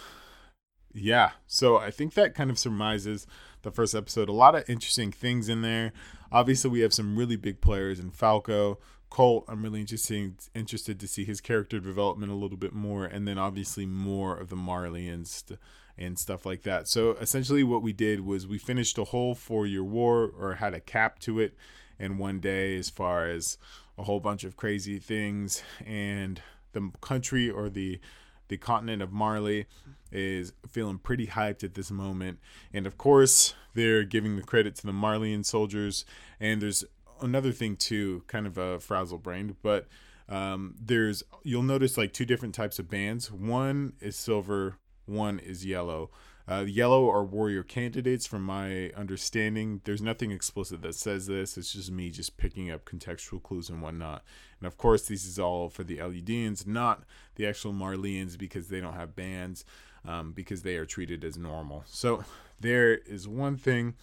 yeah, 0.95 1.33
so 1.49 1.77
I 1.77 1.91
think 1.91 2.15
that 2.15 2.37
kind 2.37 2.51
of 2.51 2.59
surmises 2.59 3.27
the 3.63 3.73
first 3.73 3.97
episode. 3.97 4.29
A 4.29 4.33
lot 4.33 4.55
of 4.55 4.69
interesting 4.71 5.11
things 5.11 5.49
in 5.49 5.63
there. 5.63 5.93
Obviously, 6.31 6.71
we 6.71 6.81
have 6.81 6.95
some 6.95 7.17
really 7.17 7.37
big 7.37 7.61
players 7.61 7.99
in 7.99 8.13
Falco. 8.13 8.79
Colt, 9.11 9.45
I'm 9.49 9.63
really 9.63 9.81
interested 9.81 10.35
interested 10.55 11.01
to 11.01 11.09
see 11.09 11.25
his 11.25 11.41
character 11.41 11.81
development 11.81 12.33
a 12.33 12.37
little 12.37 12.57
bit 12.57 12.73
more, 12.73 13.05
and 13.05 13.27
then 13.27 13.39
obviously 13.39 13.87
more 13.87 14.37
of 14.37 14.49
the 14.51 14.57
Marleyans 14.57 15.57
and 15.99 16.19
stuff 16.19 16.47
like 16.47 16.63
that. 16.63 16.89
So 16.89 17.13
essentially, 17.13 17.65
what 17.65 17.83
we 17.83 17.93
did 17.93 18.21
was 18.21 18.47
we 18.47 18.59
finished 18.59 18.99
a 18.99 19.05
whole 19.05 19.35
four 19.35 19.67
year 19.67 19.85
war, 19.85 20.33
or 20.37 20.55
had 20.55 20.75
a 20.75 20.81
cap 20.81 21.19
to 21.21 21.41
it, 21.41 21.55
in 21.99 22.19
one 22.19 22.41
day, 22.41 22.77
as 22.77 22.91
far 22.91 23.29
as 23.29 23.59
a 23.99 24.03
whole 24.03 24.21
bunch 24.21 24.45
of 24.45 24.57
crazy 24.57 24.99
things 24.99 25.63
and 25.87 26.41
the 26.73 26.91
country 27.01 27.49
or 27.51 27.69
the 27.69 28.01
the 28.49 28.57
continent 28.59 29.01
of 29.01 29.11
Marley 29.11 29.67
is 30.13 30.53
feeling 30.69 30.99
pretty 30.99 31.29
hyped 31.29 31.65
at 31.65 31.75
this 31.75 31.91
moment. 31.91 32.39
And 32.75 32.87
of 32.87 32.99
course, 32.99 33.55
they're 33.75 34.05
giving 34.05 34.37
the 34.37 34.43
credit 34.43 34.75
to 34.77 34.87
the 34.87 34.93
Marleyan 34.93 35.45
soldiers. 35.45 36.05
And 36.39 36.61
there's 36.61 36.85
another 37.23 37.53
thing 37.53 37.77
too, 37.77 38.23
kind 38.27 38.47
of 38.47 38.59
a 38.59 38.79
frazzle 38.81 39.19
brained, 39.19 39.57
but 39.63 39.87
um, 40.29 40.75
there's 40.81 41.23
you'll 41.43 41.63
notice 41.63 41.97
like 41.97 42.13
two 42.13 42.25
different 42.25 42.55
types 42.55 42.79
of 42.79 42.89
bands. 42.89 43.31
One 43.31 43.95
is 44.01 44.17
silver, 44.17 44.77
one 45.07 45.39
is 45.39 45.65
yellow. 45.65 46.11
Uh, 46.47 46.65
yellow 46.67 47.11
are 47.11 47.25
warrior 47.25 47.63
candidates, 47.63 48.27
from 48.27 48.43
my 48.43 48.91
understanding. 48.91 49.81
There's 49.85 50.03
nothing 50.03 50.31
explicit 50.31 50.83
that 50.83 50.95
says 50.95 51.27
this. 51.27 51.57
It's 51.57 51.73
just 51.73 51.91
me 51.91 52.11
just 52.11 52.37
picking 52.37 52.71
up 52.71 52.85
contextual 52.85 53.43
clues 53.43 53.71
and 53.71 53.81
whatnot. 53.81 54.23
And 54.61 54.67
of 54.67 54.77
course, 54.77 55.09
this 55.09 55.25
is 55.25 55.39
all 55.39 55.71
for 55.71 55.85
the 55.85 55.99
Eldians, 55.99 56.67
not 56.67 57.05
the 57.37 57.47
actual 57.47 57.73
Marleyans, 57.73 58.37
because 58.37 58.69
they 58.69 58.81
don't 58.81 58.95
have 58.95 59.17
bands, 59.17 59.65
um, 60.07 60.33
because 60.33 60.63
they 60.63 60.77
are 60.77 60.85
treated 60.85 61.25
as 61.25 61.39
normal. 61.39 61.85
So 61.87 62.25
there 62.61 62.95
is 62.95 63.27
one 63.27 63.57
thing. 63.57 63.95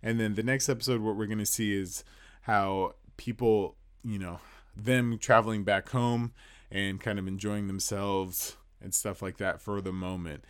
And 0.00 0.20
then 0.20 0.36
the 0.36 0.44
next 0.44 0.68
episode, 0.68 1.00
what 1.00 1.16
we're 1.16 1.26
going 1.26 1.38
to 1.38 1.46
see 1.46 1.76
is 1.76 2.04
how 2.42 2.94
people, 3.16 3.74
you 4.04 4.20
know, 4.20 4.38
them 4.76 5.18
traveling 5.18 5.64
back 5.64 5.88
home 5.88 6.32
and 6.70 7.00
kind 7.00 7.18
of 7.18 7.26
enjoying 7.26 7.66
themselves 7.66 8.56
and 8.80 8.94
stuff 8.94 9.20
like 9.20 9.38
that 9.38 9.60
for 9.60 9.80
the 9.80 9.92
moment. 9.92 10.44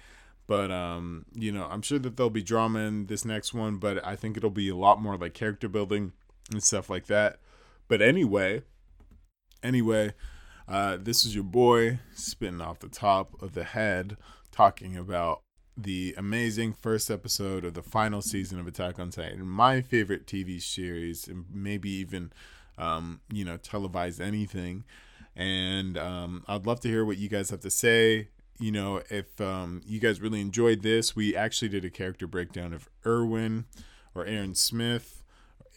But 0.49 0.73
um, 0.73 1.27
you 1.35 1.53
know, 1.53 1.69
I'm 1.71 1.83
sure 1.83 1.99
that 2.01 2.17
there'll 2.17 2.31
be 2.31 2.43
drama 2.43 2.81
in 2.81 3.07
this 3.07 3.25
next 3.25 3.53
one, 3.53 3.77
but 3.77 4.05
I 4.05 4.17
think 4.17 4.37
it'll 4.37 4.51
be 4.51 4.71
a 4.71 4.75
lot 4.75 5.01
more 5.01 5.17
like 5.17 5.35
character 5.35 5.69
building 5.69 6.13
and 6.51 6.63
stuff 6.63 6.89
like 6.89 7.07
that. 7.07 7.39
But 7.87 8.01
anyway, 8.01 8.63
anyway, 9.63 10.15
uh, 10.67 10.97
this 10.99 11.27
is 11.27 11.35
your 11.35 11.45
boy 11.45 12.01
spitting 12.15 12.63
off 12.63 12.79
the 12.79 12.89
top 12.89 13.41
of 13.43 13.53
the 13.53 13.65
head, 13.65 14.17
talking 14.51 14.97
about 14.97 15.43
the 15.77 16.15
amazing 16.17 16.73
first 16.73 17.11
episode 17.11 17.67
of 17.67 17.75
the 17.75 17.83
final 17.83 18.23
season 18.23 18.59
of 18.59 18.67
Attack 18.67 18.99
on 18.99 19.11
Titan, 19.11 19.47
my 19.47 19.83
favorite 19.83 20.27
TV 20.27 20.61
series, 20.61 21.29
and 21.29 21.45
maybe 21.53 21.91
even, 21.91 22.33
um, 22.79 23.21
you 23.31 23.45
know, 23.45 23.59
televised 23.59 24.21
anything. 24.21 24.85
And 25.37 25.99
um, 25.99 26.43
I'd 26.49 26.67
love 26.67 26.81
to 26.81 26.89
hear 26.89 27.05
what 27.05 27.19
you 27.19 27.29
guys 27.29 27.51
have 27.51 27.61
to 27.61 27.71
say 27.71 28.29
you 28.59 28.73
know, 28.73 29.03
if 29.11 29.41
um, 29.41 29.83
you 29.87 30.01
guys 30.01 30.21
really 30.21 30.41
enjoyed 30.41 30.83
this, 30.83 31.15
we 31.15 31.37
actually 31.37 31.69
did 31.69 31.85
a 31.85 31.91
character 31.91 32.27
breakdown 32.27 32.73
of 32.73 32.89
Erwin 33.07 33.67
or 34.15 34.25
Aaron 34.27 34.55
Smith, 34.55 35.23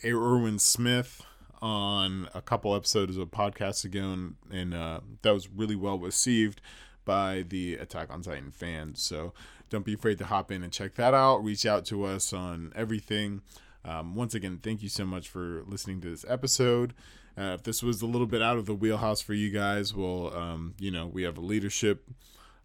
Erwin 0.03 0.59
Smith 0.59 1.21
on 1.61 2.27
a 2.33 2.41
couple 2.41 2.75
episodes 2.75 3.17
of 3.17 3.29
podcasts 3.29 3.85
ago, 3.85 4.11
and, 4.11 4.35
and 4.51 4.73
uh, 4.73 4.99
that 5.21 5.31
was 5.31 5.47
really 5.47 5.75
well 5.75 5.99
received 5.99 6.59
by 7.05 7.45
the 7.47 7.75
Attack 7.75 8.11
on 8.11 8.21
Titan 8.21 8.51
fans. 8.51 9.01
So 9.01 9.33
don't 9.69 9.85
be 9.85 9.93
afraid 9.93 10.17
to 10.17 10.25
hop 10.25 10.51
in 10.51 10.63
and 10.63 10.73
check 10.73 10.95
that 10.95 11.13
out. 11.13 11.43
Reach 11.43 11.65
out 11.65 11.85
to 11.85 12.03
us 12.05 12.33
on 12.33 12.73
everything. 12.75 13.41
Um, 13.85 14.15
once 14.15 14.33
again, 14.33 14.59
thank 14.61 14.81
you 14.81 14.89
so 14.89 15.05
much 15.05 15.29
for 15.29 15.63
listening 15.67 16.01
to 16.01 16.09
this 16.09 16.25
episode. 16.27 16.93
Uh, 17.37 17.53
if 17.53 17.63
this 17.63 17.81
was 17.81 18.01
a 18.01 18.05
little 18.05 18.27
bit 18.27 18.41
out 18.41 18.57
of 18.57 18.65
the 18.65 18.75
wheelhouse 18.75 19.21
for 19.21 19.33
you 19.33 19.49
guys, 19.49 19.93
well, 19.93 20.35
um, 20.35 20.73
you 20.79 20.91
know, 20.91 21.07
we 21.07 21.23
have 21.23 21.37
a 21.37 21.41
leadership 21.41 22.07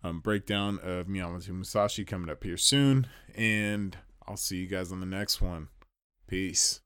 um, 0.03 0.21
breakdown 0.21 0.79
of 0.83 1.07
Miyamoto 1.07 1.51
Musashi 1.51 2.05
coming 2.05 2.31
up 2.31 2.45
here 2.45 2.57
soon. 2.57 3.07
And 3.35 3.97
I'll 4.27 4.37
see 4.37 4.57
you 4.57 4.67
guys 4.67 4.93
on 4.93 5.01
the 5.01 5.07
next 5.07 5.41
one. 5.41 5.69
Peace. 6.27 6.81